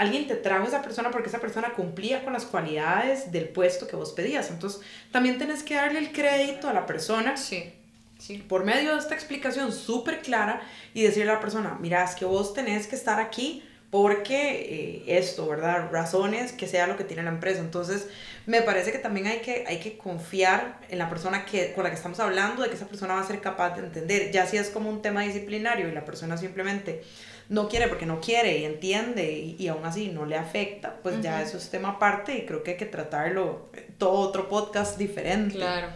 alguien 0.00 0.26
te 0.26 0.34
trajo 0.34 0.64
a 0.64 0.68
esa 0.68 0.80
persona 0.80 1.10
porque 1.10 1.28
esa 1.28 1.40
persona 1.40 1.74
cumplía 1.74 2.24
con 2.24 2.32
las 2.32 2.46
cualidades 2.46 3.32
del 3.32 3.50
puesto 3.50 3.86
que 3.86 3.96
vos 3.96 4.12
pedías. 4.12 4.50
Entonces, 4.50 4.80
también 5.12 5.36
tenés 5.36 5.62
que 5.62 5.74
darle 5.74 5.98
el 5.98 6.10
crédito 6.10 6.70
a 6.70 6.72
la 6.72 6.86
persona. 6.86 7.36
Sí. 7.36 7.70
Sí. 8.18 8.38
Por 8.38 8.64
medio 8.64 8.94
de 8.94 8.98
esta 8.98 9.14
explicación 9.14 9.72
súper 9.72 10.22
clara 10.22 10.62
y 10.94 11.02
decirle 11.02 11.32
a 11.32 11.34
la 11.34 11.40
persona, 11.40 11.76
mira, 11.78 12.02
es 12.02 12.14
que 12.14 12.24
vos 12.24 12.54
tenés 12.54 12.86
que 12.86 12.96
estar 12.96 13.20
aquí 13.20 13.62
porque 13.90 15.02
eh, 15.08 15.18
esto, 15.18 15.48
¿verdad? 15.48 15.90
Razones 15.90 16.52
que 16.52 16.68
sea 16.68 16.86
lo 16.86 16.96
que 16.96 17.04
tiene 17.04 17.24
la 17.24 17.30
empresa. 17.30 17.60
Entonces, 17.60 18.08
me 18.46 18.62
parece 18.62 18.92
que 18.92 18.98
también 18.98 19.26
hay 19.26 19.40
que, 19.40 19.64
hay 19.66 19.80
que 19.80 19.98
confiar 19.98 20.78
en 20.88 20.98
la 20.98 21.08
persona 21.08 21.44
que, 21.44 21.72
con 21.72 21.82
la 21.82 21.90
que 21.90 21.96
estamos 21.96 22.20
hablando, 22.20 22.62
de 22.62 22.68
que 22.68 22.76
esa 22.76 22.86
persona 22.86 23.14
va 23.14 23.20
a 23.20 23.26
ser 23.26 23.40
capaz 23.40 23.76
de 23.76 23.82
entender. 23.86 24.30
Ya 24.30 24.46
si 24.46 24.56
es 24.56 24.70
como 24.70 24.88
un 24.88 25.02
tema 25.02 25.22
disciplinario 25.22 25.88
y 25.88 25.92
la 25.92 26.04
persona 26.04 26.36
simplemente 26.36 27.02
no 27.48 27.68
quiere 27.68 27.88
porque 27.88 28.06
no 28.06 28.20
quiere 28.20 28.58
y 28.58 28.64
entiende 28.64 29.56
y, 29.58 29.66
aún 29.66 29.84
así 29.84 30.08
no 30.08 30.24
le 30.24 30.36
afecta, 30.36 30.98
pues 31.02 31.20
ya 31.20 31.42
eso 31.42 31.56
es 31.56 31.68
tema 31.68 31.90
aparte 31.90 32.36
y 32.36 32.46
creo 32.46 32.62
que 32.62 32.72
hay 32.72 32.76
que 32.76 32.86
tratarlo 32.86 33.70
todo 33.98 34.12
otro 34.12 34.48
podcast 34.48 34.96
diferente. 34.98 35.56
Claro. 35.56 35.88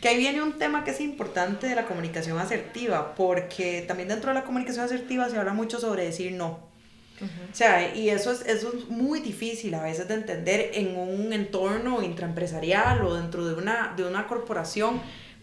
Que 0.00 0.08
ahí 0.08 0.16
viene 0.16 0.42
un 0.42 0.58
tema 0.58 0.84
que 0.84 0.90
es 0.90 1.02
importante 1.02 1.68
de 1.68 1.74
la 1.74 1.84
comunicación 1.84 2.38
asertiva, 2.38 3.14
porque 3.14 3.84
también 3.86 4.08
dentro 4.08 4.30
de 4.30 4.34
la 4.34 4.44
comunicación 4.44 4.86
asertiva 4.86 5.28
se 5.28 5.36
habla 5.36 5.52
mucho 5.52 5.78
sobre 5.78 6.04
decir 6.04 6.32
no. 6.32 6.71
O 7.20 7.54
sea, 7.54 7.94
y 7.94 8.08
eso 8.08 8.32
es, 8.32 8.40
eso 8.46 8.72
es 8.76 8.88
muy 8.88 9.20
difícil 9.20 9.74
a 9.74 9.82
veces 9.82 10.08
de 10.08 10.14
entender 10.14 10.70
en 10.74 10.96
un 10.96 11.32
entorno 11.32 12.02
intraempresarial 12.02 13.04
o 13.04 13.14
dentro 13.14 13.46
de 13.46 13.54
una, 13.54 13.94
de 13.96 14.04
una 14.04 14.26
corporación 14.26 15.00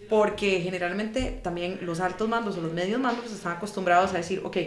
porque 0.10 0.60
generalmente 0.62 1.40
también 1.44 1.80
los 1.84 2.00
altos 2.00 2.28
mandos 2.28 2.58
o 2.58 2.62
los 2.62 2.74
medios 2.74 3.00
mandos 3.00 3.32
están 3.32 3.58
acostumbrados 3.58 4.14
a 4.14 4.18
decir, 4.18 4.42
ok, 4.44 4.58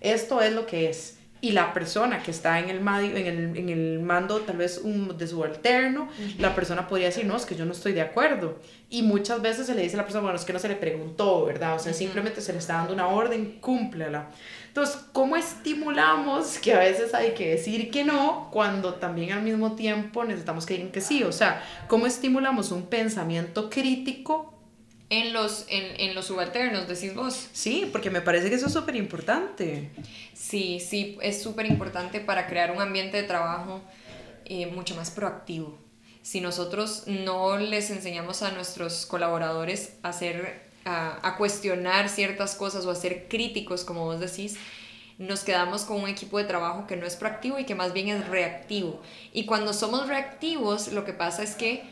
esto 0.00 0.42
es 0.42 0.52
lo 0.52 0.66
que 0.66 0.90
es. 0.90 1.19
Y 1.40 1.52
la 1.52 1.72
persona 1.72 2.22
que 2.22 2.30
está 2.30 2.58
en 2.58 2.68
el, 2.68 2.78
en 2.78 3.26
el, 3.26 3.56
en 3.56 3.68
el 3.68 4.00
mando, 4.00 4.40
tal 4.40 4.58
vez 4.58 4.80
un, 4.82 5.16
de 5.16 5.26
subalterno, 5.26 6.08
la 6.38 6.54
persona 6.54 6.86
podría 6.86 7.06
decir, 7.06 7.24
no, 7.24 7.36
es 7.36 7.46
que 7.46 7.56
yo 7.56 7.64
no 7.64 7.72
estoy 7.72 7.92
de 7.92 8.02
acuerdo. 8.02 8.58
Y 8.90 9.02
muchas 9.02 9.40
veces 9.40 9.66
se 9.66 9.74
le 9.74 9.82
dice 9.82 9.94
a 9.94 9.98
la 9.98 10.02
persona, 10.02 10.22
bueno, 10.22 10.36
es 10.36 10.44
que 10.44 10.52
no 10.52 10.58
se 10.58 10.68
le 10.68 10.76
preguntó, 10.76 11.46
¿verdad? 11.46 11.76
O 11.76 11.78
sea, 11.78 11.94
simplemente 11.94 12.40
se 12.40 12.52
le 12.52 12.58
está 12.58 12.74
dando 12.74 12.92
una 12.92 13.08
orden, 13.08 13.58
cúmplela. 13.60 14.28
Entonces, 14.68 14.98
¿cómo 15.12 15.36
estimulamos 15.36 16.58
que 16.58 16.74
a 16.74 16.78
veces 16.78 17.14
hay 17.14 17.32
que 17.32 17.50
decir 17.50 17.90
que 17.90 18.04
no 18.04 18.48
cuando 18.52 18.94
también 18.94 19.32
al 19.32 19.42
mismo 19.42 19.74
tiempo 19.74 20.24
necesitamos 20.24 20.66
que 20.66 20.74
digan 20.74 20.92
que 20.92 21.00
sí? 21.00 21.24
O 21.24 21.32
sea, 21.32 21.62
¿cómo 21.88 22.06
estimulamos 22.06 22.70
un 22.70 22.82
pensamiento 22.82 23.68
crítico 23.68 24.59
en 25.10 25.32
los, 25.32 25.66
en, 25.68 26.00
en 26.00 26.14
los 26.14 26.26
subalternos, 26.26 26.88
decís 26.88 27.14
vos. 27.14 27.48
Sí, 27.52 27.88
porque 27.92 28.10
me 28.10 28.20
parece 28.20 28.48
que 28.48 28.54
eso 28.54 28.66
es 28.66 28.72
súper 28.72 28.96
importante. 28.96 29.90
Sí, 30.34 30.80
sí, 30.80 31.18
es 31.20 31.42
súper 31.42 31.66
importante 31.66 32.20
para 32.20 32.46
crear 32.46 32.70
un 32.70 32.80
ambiente 32.80 33.16
de 33.16 33.24
trabajo 33.24 33.82
eh, 34.46 34.66
mucho 34.66 34.94
más 34.94 35.10
proactivo. 35.10 35.78
si 36.22 36.40
nosotros 36.40 37.04
no 37.06 37.56
les 37.58 37.90
enseñamos 37.90 38.42
a 38.42 38.50
nuestros 38.52 39.06
colaboradores 39.06 39.94
a 40.02 40.10
hacer, 40.10 40.62
a, 40.84 41.18
a 41.26 41.36
cuestionar 41.36 42.08
ciertas 42.08 42.54
cosas 42.54 42.84
o 42.86 42.90
a 42.90 42.94
ser 42.94 43.26
críticos, 43.28 43.84
como 43.84 44.04
vos 44.04 44.20
decís, 44.20 44.56
nos 45.18 45.40
quedamos 45.44 45.82
con 45.84 46.00
un 46.02 46.08
equipo 46.08 46.38
de 46.38 46.44
trabajo 46.44 46.86
que 46.86 46.96
no 46.96 47.06
es 47.06 47.16
proactivo 47.16 47.58
y 47.58 47.64
que 47.64 47.74
más 47.74 47.92
bien 47.92 48.08
es 48.08 48.26
reactivo. 48.28 49.00
Y 49.32 49.44
cuando 49.44 49.72
somos 49.72 50.08
reactivos, 50.08 50.92
lo 50.92 51.04
que 51.04 51.12
pasa 51.12 51.42
es 51.42 51.54
que 51.54 51.82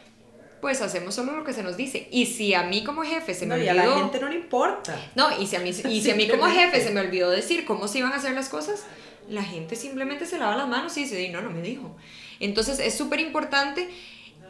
pues 0.61 0.81
hacemos 0.81 1.15
solo 1.15 1.37
lo 1.37 1.45
que 1.45 1.53
se 1.53 1.63
nos 1.63 1.77
dice. 1.77 2.09
Y 2.11 2.27
si 2.27 2.55
a 2.55 2.63
mí 2.63 2.85
como 2.85 3.03
jefe 3.03 3.35
se 3.35 3.47
me 3.47 3.55
no, 3.55 3.55
olvidó... 3.55 3.75
Y 3.75 3.79
a 3.79 3.87
la 3.87 3.97
gente 3.97 4.21
no 4.21 4.29
le 4.29 4.37
importa. 4.37 5.01
No, 5.15 5.41
y 5.41 5.47
si 5.47 5.57
a 5.57 5.61
mí, 5.61 5.71
y 5.71 5.73
si 6.03 6.11
a 6.11 6.15
mí 6.15 6.29
como 6.29 6.47
jefe 6.47 6.83
se 6.83 6.91
me 6.91 7.01
olvidó 7.01 7.31
decir 7.31 7.65
cómo 7.65 7.89
se 7.89 7.99
iban 7.99 8.13
a 8.13 8.17
hacer 8.17 8.33
las 8.33 8.49
cosas, 8.49 8.85
la 9.29 9.43
gente 9.43 9.77
simplemente 9.77 10.27
se 10.27 10.39
lava 10.39 10.57
las 10.57 10.69
manos 10.69 10.97
y 10.97 11.03
dice, 11.03 11.29
no, 11.31 11.41
no 11.41 11.51
me 11.51 11.63
dijo. 11.63 11.97
Entonces 12.41 12.79
es 12.79 12.97
súper 12.97 13.21
importante, 13.21 13.89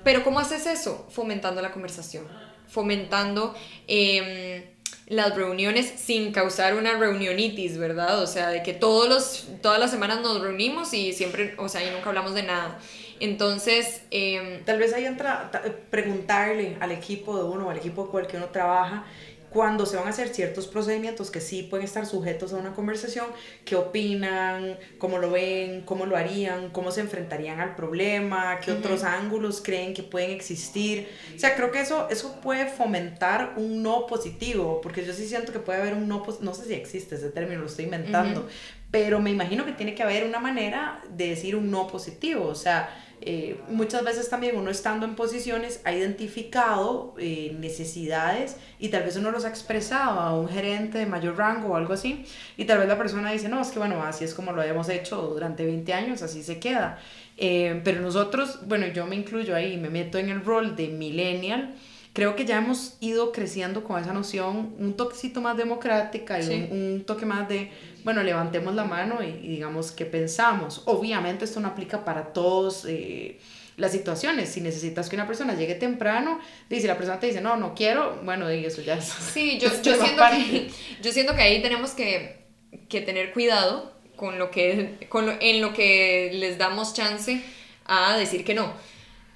pero 0.04 0.24
¿cómo 0.24 0.40
haces 0.40 0.66
eso? 0.66 1.06
Fomentando 1.10 1.62
la 1.62 1.72
conversación, 1.72 2.26
fomentando... 2.68 3.54
Eh, 3.86 4.74
las 5.08 5.34
reuniones 5.34 5.90
sin 5.96 6.32
causar 6.32 6.74
una 6.74 6.92
reunionitis, 6.92 7.78
¿verdad? 7.78 8.22
O 8.22 8.26
sea, 8.26 8.48
de 8.50 8.62
que 8.62 8.74
todos 8.74 9.08
los, 9.08 9.46
todas 9.62 9.80
las 9.80 9.90
semanas 9.90 10.20
nos 10.20 10.40
reunimos 10.40 10.92
y 10.92 11.14
siempre, 11.14 11.54
o 11.56 11.68
sea, 11.68 11.82
y 11.82 11.90
nunca 11.90 12.10
hablamos 12.10 12.34
de 12.34 12.42
nada. 12.42 12.78
Entonces... 13.20 14.02
Eh, 14.11 14.62
Tal 14.64 14.78
vez 14.78 14.92
ahí 14.92 15.04
entra 15.04 15.50
preguntarle 15.90 16.76
al 16.81 16.92
equipo 16.92 17.37
de 17.37 17.44
uno, 17.44 17.70
al 17.70 17.76
equipo 17.76 18.11
con 18.11 18.22
el 18.22 18.26
que 18.26 18.37
uno 18.37 18.46
trabaja, 18.46 19.04
cuando 19.50 19.87
se 19.87 19.96
van 19.96 20.07
a 20.07 20.11
hacer 20.11 20.28
ciertos 20.28 20.66
procedimientos 20.66 21.31
que 21.31 21.40
sí 21.40 21.62
pueden 21.62 21.87
estar 21.87 22.04
sujetos 22.04 22.52
a 22.52 22.57
una 22.57 22.74
conversación, 22.74 23.26
qué 23.64 23.76
opinan, 23.76 24.78
cómo 24.98 25.18
lo 25.18 25.31
ven, 25.31 25.83
cómo 25.83 26.04
lo 26.04 26.16
harían, 26.16 26.68
cómo 26.70 26.90
se 26.90 27.00
enfrentarían 27.00 27.61
al 27.61 27.74
problema, 27.74 28.61
qué 28.61 28.72
otros 28.72 29.04
ángulos 29.04 29.62
creen 29.62 29.94
que 29.94 30.02
pueden 30.02 30.33
existir. 30.33 31.09
O 31.35 31.38
sea, 31.38 31.57
creo 31.57 31.72
que 31.72 31.81
eso, 31.81 32.09
eso 32.11 32.40
puede 32.42 32.66
fomentar 32.66 33.54
un 33.57 33.83
no 33.83 34.07
positivo, 34.07 34.81
porque 34.83 35.04
yo 35.04 35.14
sí 35.14 35.26
siento 35.26 35.52
que 35.52 35.61
puede 35.61 35.81
haber 35.81 35.94
un 35.94 36.09
no, 36.09 36.24
no 36.40 36.54
sé 36.54 36.66
si 36.66 36.74
existe 36.74 37.14
ese 37.14 37.31
término, 37.31 37.61
lo 37.61 37.66
estoy 37.66 37.87
inventando, 37.87 38.46
pero 38.90 39.18
me 39.18 39.31
imagino 39.31 39.64
que 39.64 39.72
tiene 39.72 39.94
que 39.94 40.02
haber 40.02 40.24
una 40.24 40.40
manera 40.40 41.02
de 41.09 41.28
decir 41.28 41.57
un 41.57 41.70
no 41.70 41.87
positivo, 41.87 42.46
o 42.46 42.54
sea, 42.54 42.90
eh, 43.20 43.61
muchas 43.68 44.04
veces 44.04 44.31
también 44.31 44.57
uno 44.57 44.70
estando 44.70 45.04
en 45.04 45.14
posiciones 45.14 45.81
ha 45.85 45.92
identificado 45.92 47.14
eh, 47.18 47.57
necesidades 47.59 48.57
y 48.78 48.88
tal 48.88 49.02
vez 49.02 49.16
uno 49.16 49.31
los 49.31 49.44
ha 49.44 49.48
expresado 49.48 50.20
a 50.20 50.38
un 50.38 50.48
gerente 50.48 50.98
de 50.98 51.07
mayor 51.07 51.37
rango 51.37 51.68
o 51.68 51.76
algo 51.76 51.94
así 51.94 52.24
y 52.57 52.64
tal 52.64 52.78
vez 52.78 52.88
la 52.88 52.96
persona 52.96 53.33
dice, 53.33 53.48
no, 53.48 53.61
es 53.61 53.68
que 53.68 53.78
bueno, 53.78 54.02
así 54.02 54.24
es 54.24 54.35
como 54.35 54.52
lo 54.52 54.62
habíamos 54.62 54.88
hecho 54.88 55.16
durante 55.22 55.64
20 55.64 55.92
años, 55.92 56.22
así 56.22 56.42
se 56.42 56.59
queda. 56.59 56.98
Eh, 57.37 57.81
pero 57.85 58.00
nosotros, 58.00 58.61
bueno, 58.66 58.87
yo 58.88 59.07
me 59.07 59.16
incluyo 59.16 59.54
ahí, 59.54 59.76
me 59.76 59.90
meto 59.90 60.18
en 60.18 60.28
el 60.28 60.44
rol 60.44 60.76
de 60.76 60.88
millennial 60.88 61.74
creo 62.18 62.35
que 62.35 62.44
ya 62.44 62.59
hemos 62.59 62.96
ido 62.98 63.31
creciendo 63.31 63.85
con 63.85 64.00
esa 64.02 64.12
noción 64.12 64.74
un 64.78 64.94
toquecito 64.94 65.40
más 65.40 65.57
democrática 65.57 66.40
y 66.42 66.68
un, 66.68 67.04
toque 67.07 67.24
más 67.24 67.48
de, 67.48 67.70
bueno, 68.08 68.22
levantemos 68.22 68.74
la 68.74 68.84
mano 68.84 69.22
y, 69.22 69.32
digamos 69.32 69.92
qué 69.92 70.06
pensamos. 70.06 70.80
Obviamente 70.86 71.44
esto 71.44 71.60
no 71.60 71.68
aplica 71.68 72.06
para 72.06 72.32
todos. 72.32 72.86
Eh, 72.88 73.38
las 73.76 73.92
situaciones, 73.92 74.48
si 74.48 74.62
necesitas 74.62 75.10
que 75.10 75.16
una 75.16 75.26
persona 75.26 75.54
llegue 75.54 75.74
temprano, 75.74 76.40
y 76.70 76.80
si 76.80 76.86
la 76.86 76.96
persona 76.96 77.20
te 77.20 77.26
dice, 77.26 77.42
no, 77.42 77.56
no 77.56 77.74
quiero, 77.74 78.18
bueno, 78.24 78.48
eso 78.48 78.80
ya 78.80 78.94
es... 78.94 79.04
Sí, 79.04 79.58
yo, 79.60 79.68
yo, 79.82 79.94
siento, 80.02 80.22
que, 80.30 80.70
yo 81.02 81.12
siento 81.12 81.34
que 81.34 81.42
ahí 81.42 81.60
tenemos 81.60 81.90
que, 81.90 82.46
que 82.88 83.02
tener 83.02 83.34
cuidado 83.34 83.92
con 84.16 84.38
lo 84.38 84.50
que, 84.50 85.06
con 85.10 85.28
en 85.42 85.60
lo 85.60 85.74
que 85.74 86.30
les 86.32 86.56
damos 86.56 86.94
chance 86.94 87.42
a 87.84 88.16
decir 88.16 88.42
que 88.42 88.54
no 88.54 88.72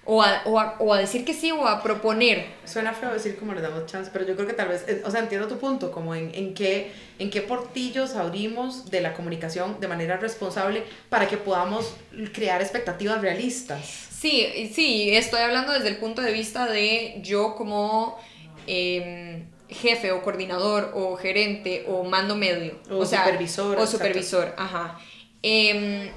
o 0.05 0.21
a, 0.21 0.43
o, 0.47 0.59
a, 0.59 0.77
o 0.81 0.93
a, 0.93 0.99
decir 0.99 1.25
que 1.25 1.33
sí 1.33 1.53
o 1.53 1.67
a 1.67 1.83
proponer. 1.83 2.47
Suena 2.65 2.93
feo 2.93 3.13
decir 3.13 3.37
como 3.37 3.55
le 3.55 3.61
damos 3.61 3.87
chance, 3.87 4.11
pero 4.13 4.27
yo 4.27 4.35
creo 4.35 4.49
que 4.49 4.55
tal 4.55 4.69
vez, 4.69 4.85
o 5.05 5.11
sea, 5.11 5.21
entiendo 5.21 5.47
tu 5.47 5.59
punto, 5.59 5.93
como 5.93 6.15
en, 6.15 6.35
en, 6.35 6.55
qué, 6.55 6.91
en 7.19 7.31
qué 7.31 7.41
portillos 7.41 8.17
abrimos 8.17 8.91
de 8.91 9.01
la 9.01 9.15
comunicación 9.15 9.79
de 9.81 9.89
manera 9.89 10.17
responsable 10.17 10.83
para 11.09 11.29
que 11.29 11.37
podamos 11.37 11.95
crear 12.33 12.61
expectativas 12.61 13.21
realistas. 13.21 13.85
Sí, 13.85 14.71
sí, 14.73 15.15
estoy 15.15 15.41
hablando 15.41 15.73
desde 15.73 15.89
el 15.89 15.97
punto 15.97 16.21
de 16.23 16.33
vista 16.33 16.67
de 16.67 17.21
yo 17.23 17.55
como 17.55 18.19
em, 18.67 19.45
jefe 19.69 20.13
o 20.13 20.23
coordinador 20.23 20.93
o 20.95 21.17
gerente 21.17 21.85
o 21.89 22.05
mando 22.05 22.35
medio. 22.35 22.79
O, 22.91 23.07
supervisor. 23.07 23.79
O 23.79 23.87
supervisor, 23.87 24.55
ajá. 24.57 24.99
Em, 25.43 26.11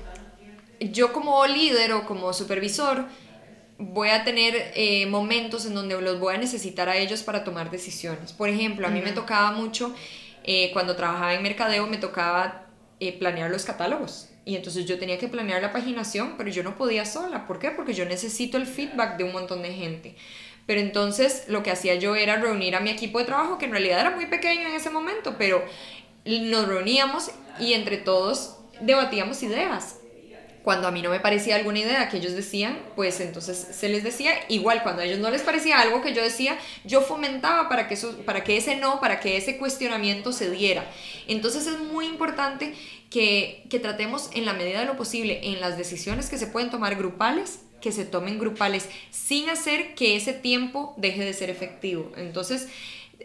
yo 0.79 1.13
como 1.13 1.45
líder 1.47 1.93
o 1.93 2.05
como 2.05 2.33
supervisor, 2.33 3.05
voy 3.77 4.09
a 4.09 4.23
tener 4.23 4.71
eh, 4.75 5.05
momentos 5.05 5.65
en 5.65 5.73
donde 5.73 5.99
los 6.01 6.19
voy 6.19 6.35
a 6.35 6.37
necesitar 6.37 6.89
a 6.89 6.97
ellos 6.97 7.23
para 7.23 7.43
tomar 7.43 7.71
decisiones. 7.71 8.33
Por 8.33 8.49
ejemplo, 8.49 8.87
a 8.87 8.89
mí 8.89 9.01
me 9.01 9.11
tocaba 9.11 9.51
mucho, 9.51 9.93
eh, 10.43 10.71
cuando 10.73 10.95
trabajaba 10.95 11.33
en 11.33 11.43
mercadeo, 11.43 11.87
me 11.87 11.97
tocaba 11.97 12.67
eh, 12.99 13.17
planear 13.17 13.51
los 13.51 13.65
catálogos. 13.65 14.29
Y 14.45 14.55
entonces 14.55 14.85
yo 14.85 14.99
tenía 14.99 15.17
que 15.17 15.27
planear 15.27 15.61
la 15.61 15.73
paginación, 15.73 16.35
pero 16.37 16.49
yo 16.49 16.63
no 16.63 16.77
podía 16.77 17.03
sola. 17.03 17.47
¿Por 17.47 17.59
qué? 17.59 17.71
Porque 17.71 17.93
yo 17.93 18.05
necesito 18.05 18.57
el 18.57 18.67
feedback 18.67 19.17
de 19.17 19.23
un 19.23 19.31
montón 19.31 19.63
de 19.63 19.73
gente. 19.73 20.15
Pero 20.67 20.79
entonces 20.79 21.45
lo 21.47 21.63
que 21.63 21.71
hacía 21.71 21.95
yo 21.95 22.15
era 22.15 22.37
reunir 22.37 22.75
a 22.75 22.79
mi 22.79 22.91
equipo 22.91 23.19
de 23.19 23.25
trabajo, 23.25 23.57
que 23.57 23.65
en 23.65 23.71
realidad 23.71 23.99
era 23.99 24.11
muy 24.11 24.27
pequeño 24.27 24.67
en 24.67 24.75
ese 24.75 24.89
momento, 24.89 25.35
pero 25.37 25.63
nos 26.25 26.67
reuníamos 26.67 27.31
y 27.59 27.73
entre 27.73 27.97
todos 27.97 28.57
debatíamos 28.81 29.41
ideas 29.43 29.99
cuando 30.65 30.87
a 30.87 30.91
mí 30.91 31.03
no 31.03 31.11
me 31.11 31.19
parecía 31.19 31.57
alguna 31.57 31.77
idea 31.77 32.09
que 32.09 32.17
ellos 32.17 32.33
decían, 32.33 32.79
pues 32.95 33.19
entonces 33.19 33.67
se 33.71 33.87
les 33.87 34.03
decía, 34.03 34.33
igual 34.49 34.81
cuando 34.81 35.03
a 35.03 35.05
ellos 35.05 35.19
no 35.19 35.29
les 35.29 35.43
parecía 35.43 35.79
algo 35.79 36.01
que 36.01 36.11
yo 36.11 36.23
decía, 36.23 36.57
yo 36.83 37.01
fomentaba 37.01 37.69
para 37.69 37.87
que, 37.87 37.93
eso, 37.93 38.17
para 38.25 38.43
que 38.43 38.57
ese 38.57 38.75
no, 38.75 38.99
para 38.99 39.19
que 39.19 39.37
ese 39.37 39.59
cuestionamiento 39.59 40.31
se 40.31 40.49
diera. 40.49 40.89
Entonces 41.27 41.67
es 41.67 41.79
muy 41.79 42.07
importante 42.07 42.73
que, 43.11 43.63
que 43.69 43.77
tratemos 43.77 44.31
en 44.33 44.45
la 44.45 44.53
medida 44.53 44.79
de 44.79 44.87
lo 44.87 44.97
posible 44.97 45.39
en 45.43 45.61
las 45.61 45.77
decisiones 45.77 46.31
que 46.31 46.39
se 46.39 46.47
pueden 46.47 46.71
tomar 46.71 46.95
grupales, 46.95 47.59
que 47.79 47.91
se 47.91 48.03
tomen 48.03 48.39
grupales, 48.39 48.89
sin 49.11 49.51
hacer 49.51 49.93
que 49.93 50.15
ese 50.15 50.33
tiempo 50.33 50.95
deje 50.97 51.23
de 51.23 51.33
ser 51.33 51.51
efectivo. 51.51 52.11
Entonces, 52.17 52.69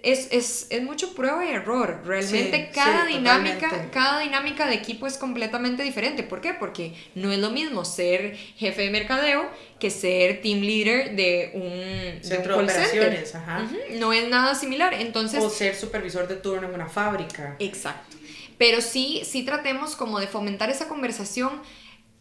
es, 0.03 0.29
es, 0.31 0.67
es, 0.71 0.83
mucho 0.83 1.15
prueba 1.15 1.45
y 1.45 1.51
error. 1.51 2.03
Realmente 2.05 2.71
cada, 2.75 3.07
dinámica, 3.07 3.91
cada 3.93 4.21
dinámica 4.21 4.67
de 4.67 4.75
equipo 4.75 5.07
es 5.07 5.19
completamente 5.19 5.83
diferente. 5.83 6.23
¿Por 6.23 6.41
qué? 6.41 6.55
Porque 6.55 6.95
no 7.15 7.31
es 7.33 7.39
lo 7.39 7.51
mismo 7.51 7.85
ser 7.85 8.37
jefe 8.57 8.83
de 8.83 8.91
mercadeo 8.91 9.49
que 9.79 9.91
ser 9.91 10.43
team 10.43 10.61
leader 10.61 11.17
de 11.17 11.51
un 11.55 12.25
centro 12.25 12.57
de, 12.57 12.65
operaciones. 12.65 13.35
Ajá. 13.35 13.69
No 13.99 14.13
es 14.13 14.29
nada 14.29 14.55
similar. 14.55 14.95
Entonces, 14.95 15.43
o 15.43 15.51
ser 15.51 15.75
supervisor 15.75 16.29
de 16.29 16.37
turno 16.37 16.69
en 16.69 16.75
una 16.75 16.89
fábrica. 16.89 17.57
Exacto. 17.59 18.17
Pero 18.59 18.81
sí, 18.81 19.23
sí 19.25 19.43
tratemos 19.43 19.97
como 19.97 20.21
de 20.21 20.27
fomentar 20.27 20.71
esa 20.71 20.89
conversación. 20.89 21.63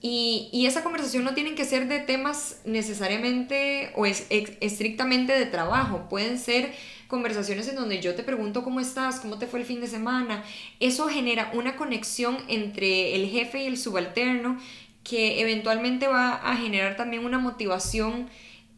Y, 0.01 0.49
y 0.53 0.65
esa 0.65 0.82
conversación 0.82 1.25
no 1.25 1.34
tienen 1.34 1.55
que 1.55 1.65
ser 1.65 1.89
de 1.89 1.99
temas 1.99 2.62
necesariamente 2.63 3.91
o 3.97 4.05
es, 4.05 4.25
estrictamente 4.29 5.38
de 5.38 5.45
trabajo. 5.45 6.08
Pueden 6.08 6.39
ser 6.39 6.71
conversaciones 7.09 7.67
en 7.67 7.75
donde 7.75 7.99
yo 7.99 8.13
te 8.15 8.23
pregunto 8.23 8.63
cómo 8.63 8.79
estás, 8.79 9.19
cómo 9.19 9.39
te 9.39 9.47
fue 9.47 9.59
el 9.59 9.65
fin 9.65 9.81
de 9.81 9.87
semana. 9.87 10.43
Eso 10.79 11.09
genera 11.09 11.51
una 11.53 11.75
conexión 11.75 12.37
entre 12.47 13.15
el 13.15 13.27
jefe 13.27 13.63
y 13.63 13.67
el 13.67 13.77
subalterno 13.77 14.57
que 15.03 15.41
eventualmente 15.41 16.07
va 16.07 16.35
a 16.35 16.55
generar 16.55 16.95
también 16.95 17.25
una 17.25 17.39
motivación 17.39 18.29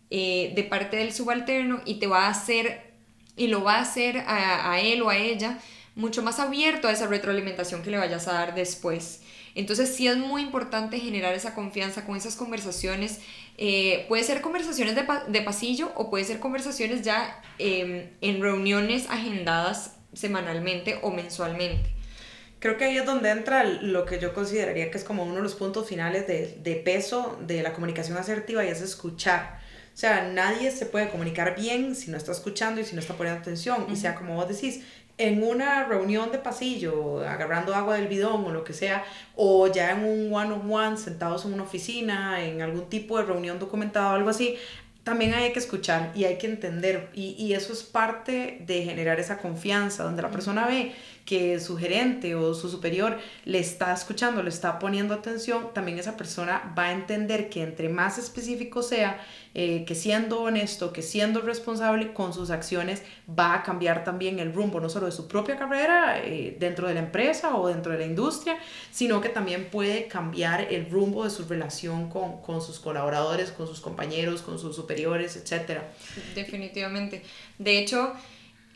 eh, 0.09 0.53
de 0.55 0.63
parte 0.63 0.95
del 0.95 1.13
subalterno 1.13 1.81
y 1.85 1.95
te 1.95 2.07
va 2.07 2.27
a 2.27 2.29
hacer, 2.29 2.93
y 3.35 3.47
lo 3.47 3.63
va 3.63 3.75
a 3.75 3.81
hacer 3.81 4.19
a, 4.19 4.71
a 4.71 4.79
él 4.79 5.01
o 5.01 5.09
a 5.09 5.17
ella 5.17 5.59
mucho 5.95 6.23
más 6.23 6.39
abierto 6.39 6.87
a 6.87 6.93
esa 6.93 7.07
retroalimentación 7.07 7.83
que 7.83 7.91
le 7.91 7.97
vayas 7.97 8.29
a 8.29 8.33
dar 8.33 8.55
después. 8.55 9.21
Entonces 9.55 9.93
sí 9.95 10.07
es 10.07 10.17
muy 10.17 10.41
importante 10.41 10.99
generar 10.99 11.33
esa 11.33 11.53
confianza 11.53 12.05
con 12.05 12.15
esas 12.15 12.35
conversaciones 12.35 13.19
eh, 13.63 14.05
puede 14.07 14.23
ser 14.23 14.41
conversaciones 14.41 14.95
de, 14.95 15.05
de, 15.27 15.41
pasillo 15.43 15.91
o 15.95 16.09
puede 16.09 16.23
ser 16.23 16.39
conversaciones 16.39 17.03
ya 17.03 17.39
em, 17.59 18.09
en 18.21 18.41
reuniones 18.41 19.07
agendadas 19.09 19.97
semanalmente 20.13 20.97
o 21.03 21.11
mensualmente. 21.11 21.91
Creo 22.57 22.77
que 22.77 22.85
ahí 22.85 22.97
es 22.97 23.05
donde 23.05 23.29
entra 23.29 23.63
lo 23.63 24.05
que 24.05 24.19
yo 24.19 24.33
consideraría 24.33 24.89
que 24.89 24.97
es 24.97 25.03
como 25.03 25.23
uno 25.23 25.35
de 25.35 25.41
los 25.41 25.53
puntos 25.53 25.87
finales 25.87 26.25
de, 26.25 26.57
de 26.63 26.75
peso 26.75 27.37
de 27.45 27.61
la 27.61 27.73
comunicación 27.73 28.17
asertiva 28.17 28.65
y 28.65 28.69
es 28.69 28.81
escuchar. 28.81 29.59
O 29.93 29.97
sea, 29.97 30.27
nadie 30.31 30.71
se 30.71 30.87
puede 30.87 31.09
comunicar 31.09 31.55
bien 31.55 31.95
si 31.95 32.09
no 32.09 32.17
está 32.17 32.31
escuchando 32.31 32.81
y 32.81 32.85
si 32.85 32.95
no 32.95 33.01
está 33.01 33.13
poniendo 33.13 33.41
atención. 33.41 33.85
Y 33.91 33.95
sea 33.95 34.15
como 34.15 34.35
vos 34.35 34.47
decís, 34.47 34.83
en 35.27 35.43
una 35.43 35.83
reunión 35.83 36.31
de 36.31 36.37
pasillo, 36.37 37.19
agarrando 37.27 37.75
agua 37.75 37.95
del 37.95 38.07
bidón 38.07 38.45
o 38.45 38.51
lo 38.51 38.63
que 38.63 38.73
sea, 38.73 39.03
o 39.35 39.67
ya 39.67 39.91
en 39.91 40.03
un 40.03 40.33
one-on-one, 40.33 40.97
sentados 40.97 41.45
en 41.45 41.53
una 41.53 41.63
oficina, 41.63 42.43
en 42.43 42.61
algún 42.61 42.89
tipo 42.89 43.17
de 43.17 43.25
reunión 43.25 43.59
documentada 43.59 44.13
o 44.13 44.15
algo 44.15 44.29
así, 44.29 44.57
también 45.03 45.33
hay 45.33 45.51
que 45.51 45.59
escuchar 45.59 46.11
y 46.15 46.25
hay 46.25 46.37
que 46.37 46.47
entender. 46.47 47.09
Y, 47.13 47.35
y 47.37 47.53
eso 47.53 47.73
es 47.73 47.83
parte 47.83 48.63
de 48.65 48.83
generar 48.83 49.19
esa 49.19 49.37
confianza, 49.37 50.03
donde 50.03 50.21
la 50.21 50.31
persona 50.31 50.67
ve 50.67 50.93
que 51.25 51.59
su 51.59 51.77
gerente 51.77 52.35
o 52.35 52.53
su 52.53 52.69
superior 52.69 53.17
le 53.45 53.59
está 53.59 53.93
escuchando, 53.93 54.43
le 54.43 54.49
está 54.49 54.79
poniendo 54.79 55.13
atención, 55.13 55.73
también 55.73 55.99
esa 55.99 56.17
persona 56.17 56.73
va 56.77 56.85
a 56.85 56.91
entender 56.91 57.49
que 57.49 57.63
entre 57.63 57.89
más 57.89 58.17
específico 58.17 58.81
sea, 58.81 59.19
eh, 59.53 59.83
que 59.85 59.95
siendo 59.95 60.41
honesto, 60.41 60.93
que 60.93 61.01
siendo 61.01 61.41
responsable 61.41 62.13
con 62.13 62.33
sus 62.33 62.49
acciones, 62.49 63.03
va 63.27 63.53
a 63.53 63.63
cambiar 63.63 64.03
también 64.03 64.39
el 64.39 64.53
rumbo, 64.53 64.79
no 64.79 64.89
solo 64.89 65.07
de 65.07 65.11
su 65.11 65.27
propia 65.27 65.57
carrera 65.57 66.21
eh, 66.23 66.55
dentro 66.59 66.87
de 66.87 66.93
la 66.93 67.01
empresa 67.01 67.55
o 67.55 67.67
dentro 67.67 67.91
de 67.91 67.99
la 67.99 68.05
industria, 68.05 68.57
sino 68.91 69.21
que 69.21 69.29
también 69.29 69.69
puede 69.69 70.07
cambiar 70.07 70.73
el 70.73 70.89
rumbo 70.89 71.23
de 71.23 71.29
su 71.29 71.45
relación 71.45 72.09
con, 72.09 72.41
con 72.41 72.61
sus 72.61 72.79
colaboradores, 72.79 73.51
con 73.51 73.67
sus 73.67 73.81
compañeros, 73.81 74.41
con 74.41 74.57
sus 74.57 74.75
superiores, 74.75 75.35
etc. 75.35 75.81
Definitivamente. 76.33 77.23
De 77.57 77.77
hecho, 77.77 78.13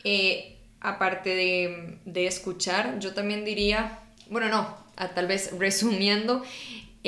eh, 0.04 0.55
aparte 0.80 1.30
de, 1.34 1.98
de, 2.04 2.26
escuchar, 2.26 2.98
yo 2.98 3.14
también 3.14 3.44
diría, 3.44 4.00
bueno, 4.28 4.48
no, 4.48 4.76
tal 5.14 5.26
vez 5.26 5.50
resumiendo, 5.58 6.42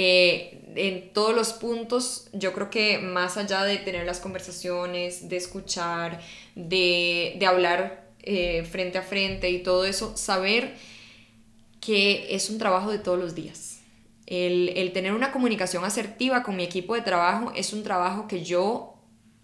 eh, 0.00 0.62
en 0.76 1.12
todos 1.12 1.35
los 1.35 1.52
puntos, 1.52 2.28
yo 2.33 2.52
creo 2.52 2.70
que 2.70 2.98
más 2.98 3.37
allá 3.37 3.64
de 3.64 3.78
tener 3.78 4.07
las 4.07 4.20
conversaciones, 4.20 5.28
de 5.28 5.37
escuchar, 5.37 6.20
de, 6.54 7.35
de 7.37 7.46
hablar 7.46 8.09
eh, 8.22 8.64
frente 8.70 8.98
a 8.98 9.02
frente 9.02 9.50
y 9.50 9.61
todo 9.61 9.85
eso, 9.85 10.16
saber 10.16 10.74
que 11.81 12.35
es 12.35 12.48
un 12.48 12.59
trabajo 12.59 12.92
de 12.92 12.98
todos 12.98 13.18
los 13.18 13.35
días. 13.35 13.81
El, 14.26 14.68
el 14.76 14.92
tener 14.92 15.14
una 15.14 15.33
comunicación 15.33 15.85
asertiva 15.85 16.44
con 16.44 16.54
mi 16.54 16.62
equipo 16.62 16.94
de 16.94 17.00
trabajo 17.00 17.50
es 17.57 17.72
un 17.72 17.83
trabajo 17.83 18.28
que 18.28 18.44
yo 18.44 18.94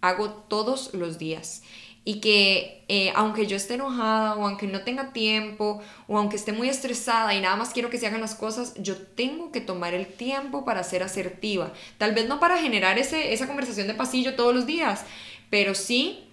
hago 0.02 0.30
todos 0.30 0.94
los 0.94 1.18
días 1.18 1.63
y 2.04 2.20
que 2.20 2.84
eh, 2.88 3.12
aunque 3.14 3.46
yo 3.46 3.56
esté 3.56 3.74
enojada 3.74 4.34
o 4.36 4.46
aunque 4.46 4.66
no 4.66 4.82
tenga 4.82 5.12
tiempo 5.12 5.80
o 6.06 6.18
aunque 6.18 6.36
esté 6.36 6.52
muy 6.52 6.68
estresada 6.68 7.34
y 7.34 7.40
nada 7.40 7.56
más 7.56 7.70
quiero 7.70 7.88
que 7.88 7.98
se 7.98 8.06
hagan 8.06 8.20
las 8.20 8.34
cosas, 8.34 8.74
yo 8.76 8.96
tengo 8.96 9.50
que 9.52 9.62
tomar 9.62 9.94
el 9.94 10.06
tiempo 10.06 10.64
para 10.64 10.84
ser 10.84 11.02
asertiva. 11.02 11.72
Tal 11.96 12.14
vez 12.14 12.28
no 12.28 12.40
para 12.40 12.58
generar 12.58 12.98
ese, 12.98 13.32
esa 13.32 13.46
conversación 13.46 13.86
de 13.86 13.94
pasillo 13.94 14.34
todos 14.34 14.54
los 14.54 14.66
días, 14.66 15.04
pero 15.48 15.74
sí 15.74 16.24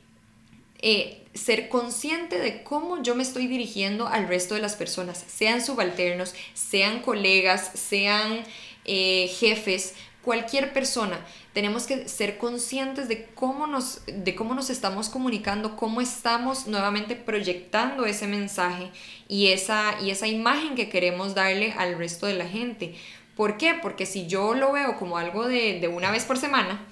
eh, 0.80 1.24
ser 1.34 1.70
consciente 1.70 2.40
de 2.40 2.64
cómo 2.64 3.02
yo 3.02 3.16
me 3.16 3.24
estoy 3.24 3.48
dirigiendo 3.48 4.08
al 4.08 4.28
resto 4.28 4.56
de 4.56 4.62
las 4.62 4.76
personas, 4.76 5.24
sean 5.28 5.64
subalternos, 5.64 6.36
sean 6.54 7.00
colegas, 7.00 7.72
sean 7.76 8.44
eh, 8.84 9.32
jefes, 9.40 9.94
cualquier 10.22 10.74
persona 10.74 11.26
tenemos 11.54 11.86
que 11.86 12.08
ser 12.08 12.38
conscientes 12.38 13.08
de 13.08 13.26
cómo 13.26 13.68
nos, 13.68 14.02
de 14.06 14.36
cómo 14.36 14.54
nos 14.54 14.70
estamos 14.70 15.10
comunicando, 15.10 15.76
cómo 15.76 16.00
estamos 16.00 16.68
nuevamente 16.68 17.16
proyectando 17.16 18.06
ese 18.06 18.28
mensaje 18.28 18.90
y 19.28 19.48
esa, 19.48 20.00
y 20.02 20.12
esa 20.12 20.28
imagen 20.28 20.76
que 20.76 20.90
queremos 20.90 21.36
darle 21.36 21.74
al 21.78 21.98
resto 21.98 22.26
de 22.26 22.36
la 22.36 22.48
gente. 22.48 22.96
¿Por 23.36 23.58
qué? 23.58 23.76
Porque 23.82 24.06
si 24.06 24.28
yo 24.28 24.54
lo 24.54 24.72
veo 24.72 24.98
como 24.98 25.18
algo 25.18 25.48
de, 25.48 25.80
de 25.80 25.88
una 25.88 26.12
vez 26.12 26.24
por 26.24 26.38
semana, 26.38 26.86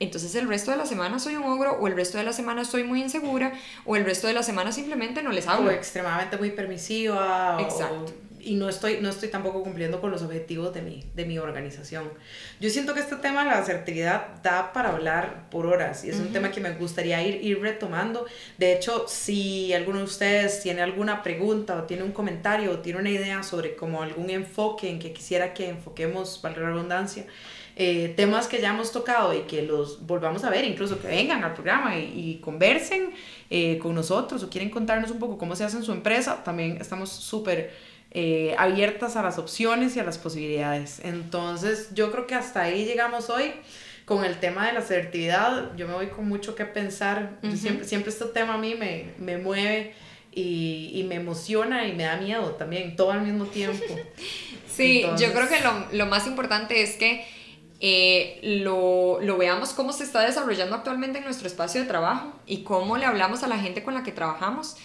entonces 0.00 0.34
el 0.34 0.48
resto 0.48 0.70
de 0.70 0.76
la 0.76 0.86
semana 0.86 1.18
soy 1.18 1.36
un 1.36 1.44
ogro 1.44 1.78
o 1.80 1.86
el 1.86 1.94
resto 1.94 2.18
de 2.18 2.24
la 2.24 2.32
semana 2.32 2.64
soy 2.64 2.84
muy 2.84 3.00
insegura 3.00 3.52
o 3.86 3.96
el 3.96 4.04
resto 4.04 4.26
de 4.26 4.34
la 4.34 4.42
semana 4.42 4.72
simplemente 4.72 5.22
no 5.22 5.30
les 5.30 5.46
hablo. 5.46 5.68
O 5.68 5.72
extremadamente 5.72 6.36
muy 6.36 6.50
permisiva. 6.50 7.58
Exacto 7.60 8.12
y 8.44 8.54
no 8.54 8.68
estoy, 8.68 8.98
no 9.00 9.08
estoy 9.08 9.28
tampoco 9.28 9.62
cumpliendo 9.62 10.00
con 10.00 10.10
los 10.10 10.22
objetivos 10.22 10.72
de 10.74 10.82
mi, 10.82 11.04
de 11.14 11.24
mi 11.24 11.38
organización. 11.38 12.10
Yo 12.60 12.70
siento 12.70 12.94
que 12.94 13.00
este 13.00 13.16
tema 13.16 13.44
de 13.44 13.50
la 13.50 13.58
asertividad 13.58 14.42
da 14.42 14.72
para 14.72 14.90
hablar 14.90 15.48
por 15.50 15.66
horas 15.66 16.04
y 16.04 16.10
es 16.10 16.16
un 16.16 16.32
tema 16.32 16.50
que 16.50 16.60
me 16.60 16.72
gustaría 16.72 17.22
ir, 17.26 17.42
ir 17.42 17.60
retomando. 17.60 18.26
De 18.58 18.74
hecho, 18.74 19.06
si 19.08 19.72
alguno 19.72 19.98
de 19.98 20.04
ustedes 20.04 20.62
tiene 20.62 20.82
alguna 20.82 21.22
pregunta 21.22 21.76
o 21.76 21.84
tiene 21.84 22.02
un 22.02 22.12
comentario 22.12 22.70
o 22.72 22.78
tiene 22.80 23.00
una 23.00 23.10
idea 23.10 23.42
sobre 23.42 23.74
como 23.76 24.02
algún 24.02 24.30
enfoque 24.30 24.88
en 24.88 24.98
que 24.98 25.12
quisiera 25.12 25.54
que 25.54 25.68
enfoquemos, 25.68 26.40
valga 26.42 26.60
la 26.62 26.68
redundancia, 26.68 27.26
eh, 27.76 28.14
temas 28.16 28.46
que 28.46 28.60
ya 28.60 28.70
hemos 28.70 28.92
tocado 28.92 29.34
y 29.34 29.40
que 29.40 29.62
los 29.62 30.06
volvamos 30.06 30.44
a 30.44 30.50
ver, 30.50 30.64
incluso 30.64 31.00
que 31.00 31.08
vengan 31.08 31.42
al 31.42 31.54
programa 31.54 31.98
y, 31.98 32.12
y 32.14 32.38
conversen 32.40 33.10
eh, 33.50 33.78
con 33.78 33.96
nosotros 33.96 34.44
o 34.44 34.48
quieren 34.48 34.70
contarnos 34.70 35.10
un 35.10 35.18
poco 35.18 35.36
cómo 35.36 35.56
se 35.56 35.64
hace 35.64 35.78
en 35.78 35.82
su 35.82 35.90
empresa, 35.90 36.44
también 36.44 36.78
estamos 36.80 37.10
súper 37.10 37.72
eh, 38.16 38.54
abiertas 38.58 39.16
a 39.16 39.22
las 39.22 39.38
opciones 39.38 39.96
y 39.96 40.00
a 40.00 40.04
las 40.04 40.18
posibilidades. 40.18 41.00
Entonces, 41.02 41.88
yo 41.94 42.12
creo 42.12 42.28
que 42.28 42.36
hasta 42.36 42.62
ahí 42.62 42.84
llegamos 42.84 43.28
hoy 43.28 43.52
con 44.04 44.24
el 44.24 44.38
tema 44.38 44.68
de 44.68 44.72
la 44.74 44.78
asertividad. 44.78 45.74
Yo 45.76 45.88
me 45.88 45.94
voy 45.94 46.06
con 46.06 46.28
mucho 46.28 46.54
que 46.54 46.64
pensar. 46.64 47.38
siempre, 47.56 47.84
siempre 47.84 48.10
este 48.10 48.26
tema 48.26 48.54
a 48.54 48.58
mí 48.58 48.76
me, 48.76 49.14
me 49.18 49.36
mueve 49.38 49.94
y, 50.30 50.92
y, 50.94 51.02
me 51.02 51.16
emociona 51.16 51.88
y 51.88 51.92
me 51.92 52.04
da 52.04 52.16
miedo 52.16 52.52
también, 52.52 52.94
todo 52.94 53.10
al 53.10 53.22
mismo 53.22 53.46
tiempo. 53.46 53.82
sí, 54.68 55.04
yo 55.18 55.32
creo 55.32 55.48
que 55.48 55.60
lo, 55.60 55.86
lo, 55.92 56.06
más 56.06 56.28
importante 56.28 56.82
es 56.82 56.94
que 56.96 57.26
eh, 57.80 58.38
lo, 58.62 59.20
lo, 59.20 59.38
veamos 59.38 59.72
cómo 59.72 59.92
se 59.92 60.04
está 60.04 60.20
desarrollando 60.20 60.76
actualmente 60.76 61.18
en 61.18 61.24
nuestro 61.24 61.48
espacio 61.48 61.80
de 61.80 61.88
trabajo 61.88 62.32
y 62.46 62.62
cómo 62.62 62.96
le 62.96 63.06
hablamos 63.06 63.42
a 63.42 63.48
la 63.48 63.58
gente 63.58 63.82
con 63.82 63.94
la 63.94 64.04
que 64.04 64.12
trabajamos 64.12 64.76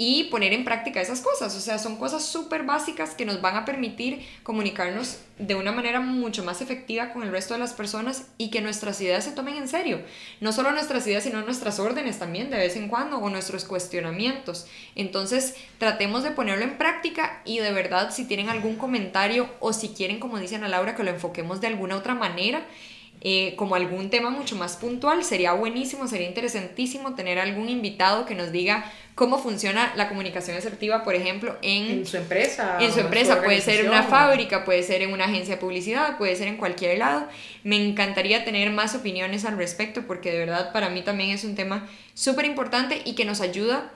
y 0.00 0.24
poner 0.24 0.52
en 0.52 0.64
práctica 0.64 1.00
esas 1.00 1.20
cosas. 1.20 1.54
O 1.56 1.60
sea, 1.60 1.78
son 1.78 1.96
cosas 1.96 2.24
súper 2.24 2.62
básicas 2.62 3.10
que 3.10 3.26
nos 3.26 3.40
van 3.40 3.56
a 3.56 3.64
permitir 3.64 4.24
comunicarnos 4.44 5.18
de 5.38 5.56
una 5.56 5.72
manera 5.72 6.00
mucho 6.00 6.44
más 6.44 6.62
efectiva 6.62 7.12
con 7.12 7.24
el 7.24 7.32
resto 7.32 7.54
de 7.54 7.60
las 7.60 7.72
personas 7.72 8.28
y 8.38 8.50
que 8.50 8.60
nuestras 8.60 9.00
ideas 9.00 9.24
se 9.24 9.32
tomen 9.32 9.56
en 9.56 9.68
serio. 9.68 10.00
No 10.40 10.52
solo 10.52 10.70
nuestras 10.70 11.04
ideas, 11.08 11.24
sino 11.24 11.42
nuestras 11.42 11.80
órdenes 11.80 12.18
también 12.20 12.48
de 12.48 12.58
vez 12.58 12.76
en 12.76 12.88
cuando 12.88 13.18
o 13.18 13.28
nuestros 13.28 13.64
cuestionamientos. 13.64 14.66
Entonces, 14.94 15.56
tratemos 15.78 16.22
de 16.22 16.30
ponerlo 16.30 16.64
en 16.64 16.78
práctica 16.78 17.42
y 17.44 17.58
de 17.58 17.72
verdad, 17.72 18.12
si 18.12 18.24
tienen 18.24 18.48
algún 18.48 18.76
comentario 18.76 19.50
o 19.58 19.72
si 19.72 19.88
quieren, 19.88 20.20
como 20.20 20.38
dicen 20.38 20.62
a 20.62 20.68
Laura, 20.68 20.94
que 20.94 21.02
lo 21.02 21.10
enfoquemos 21.10 21.60
de 21.60 21.66
alguna 21.66 21.96
otra 21.96 22.14
manera, 22.14 22.64
eh, 23.20 23.54
como 23.56 23.74
algún 23.74 24.10
tema 24.10 24.30
mucho 24.30 24.54
más 24.56 24.76
puntual. 24.76 25.24
Sería 25.24 25.52
buenísimo, 25.52 26.06
sería 26.06 26.28
interesantísimo 26.28 27.14
tener 27.14 27.38
algún 27.38 27.68
invitado 27.68 28.26
que 28.26 28.34
nos 28.34 28.52
diga 28.52 28.90
cómo 29.16 29.38
funciona 29.38 29.92
la 29.96 30.08
comunicación 30.08 30.56
asertiva, 30.56 31.02
por 31.02 31.16
ejemplo, 31.16 31.56
en, 31.60 32.06
su 32.06 32.16
empresa. 32.16 32.78
En 32.80 32.92
su 32.92 33.00
empresa, 33.00 33.42
puede 33.42 33.60
ser 33.60 33.80
en 33.80 33.88
una 33.88 34.04
fábrica, 34.04 34.64
puede 34.64 34.84
ser 34.84 35.02
en 35.02 35.12
una 35.12 35.24
agencia 35.24 35.56
de 35.56 35.60
publicidad, 35.60 36.16
puede 36.16 36.36
ser 36.36 36.46
en 36.46 36.56
cualquier 36.56 36.98
lado. 36.98 37.26
Me 37.64 37.76
encantaría 37.84 38.44
tener 38.44 38.70
más 38.70 38.94
opiniones 38.94 39.44
al 39.44 39.56
respecto 39.56 40.02
porque 40.06 40.30
de 40.30 40.38
verdad 40.38 40.72
para 40.72 40.88
mí 40.88 41.02
también 41.02 41.30
es 41.30 41.42
un 41.42 41.56
tema 41.56 41.88
súper 42.14 42.44
importante 42.44 43.02
y 43.04 43.16
que 43.16 43.24
nos 43.24 43.40
ayuda 43.40 43.90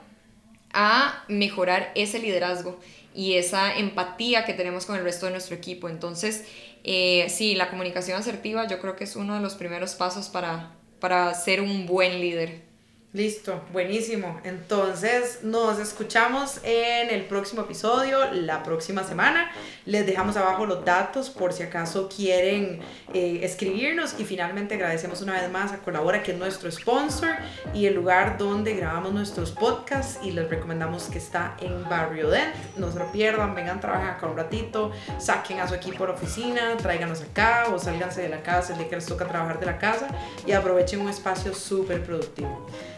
a 0.73 1.23
mejorar 1.29 1.91
ese 1.95 2.19
liderazgo 2.19 2.77
y 3.15 3.35
esa 3.35 3.77
empatía 3.77 4.43
que 4.43 4.53
tenemos 4.53 4.85
con 4.85 4.97
el 4.97 5.03
resto 5.03 5.27
de 5.27 5.33
nuestro 5.33 5.55
equipo. 5.55 5.87
Entonces, 5.87 6.45
eh, 6.83 7.27
sí, 7.29 7.55
la 7.55 7.69
comunicación 7.69 8.17
asertiva 8.17 8.67
yo 8.67 8.79
creo 8.79 8.95
que 8.95 9.05
es 9.05 9.15
uno 9.15 9.35
de 9.35 9.41
los 9.41 9.55
primeros 9.55 9.95
pasos 9.95 10.29
para, 10.29 10.75
para 10.99 11.33
ser 11.33 11.61
un 11.61 11.85
buen 11.85 12.19
líder. 12.19 12.72
Listo, 13.13 13.61
buenísimo. 13.71 14.41
Entonces 14.43 15.43
nos 15.43 15.77
escuchamos 15.77 16.59
en 16.63 17.11
el 17.11 17.25
próximo 17.25 17.61
episodio, 17.61 18.17
la 18.31 18.63
próxima 18.63 19.03
semana. 19.03 19.51
Les 19.85 20.03
dejamos 20.07 20.35
abajo 20.35 20.65
los 20.65 20.83
datos 20.83 21.29
por 21.29 21.53
si 21.53 21.61
acaso 21.61 22.09
quieren 22.09 22.79
eh, 23.13 23.41
escribirnos. 23.43 24.19
Y 24.19 24.25
finalmente 24.25 24.73
agradecemos 24.73 25.21
una 25.21 25.33
vez 25.33 25.51
más 25.51 25.71
a 25.73 25.77
Colabora, 25.77 26.23
que 26.23 26.31
es 26.31 26.39
nuestro 26.39 26.71
sponsor 26.71 27.35
y 27.71 27.85
el 27.85 27.93
lugar 27.93 28.39
donde 28.39 28.73
grabamos 28.73 29.13
nuestros 29.13 29.51
podcasts. 29.51 30.17
Y 30.23 30.31
les 30.31 30.49
recomendamos 30.49 31.03
que 31.03 31.19
está 31.19 31.55
en 31.61 31.87
Barrio 31.87 32.31
Dent. 32.31 32.55
No 32.77 32.91
se 32.91 32.97
lo 32.97 33.11
pierdan, 33.11 33.53
vengan, 33.53 33.79
trabajen 33.79 34.07
acá 34.07 34.25
un 34.25 34.37
ratito, 34.37 34.91
saquen 35.19 35.59
a 35.59 35.67
su 35.67 35.75
equipo 35.75 36.05
a 36.05 36.07
la 36.07 36.13
oficina, 36.15 36.77
tráiganos 36.77 37.21
acá 37.21 37.67
o 37.71 37.77
sálganse 37.77 38.23
de 38.23 38.29
la 38.29 38.41
casa 38.41 38.73
el 38.73 38.79
día 38.79 38.89
que 38.89 38.95
les 38.95 39.05
toca 39.05 39.27
trabajar 39.27 39.59
de 39.59 39.67
la 39.67 39.77
casa 39.77 40.07
y 40.47 40.53
aprovechen 40.53 40.99
un 40.99 41.09
espacio 41.09 41.53
súper 41.53 42.03
productivo. 42.03 42.67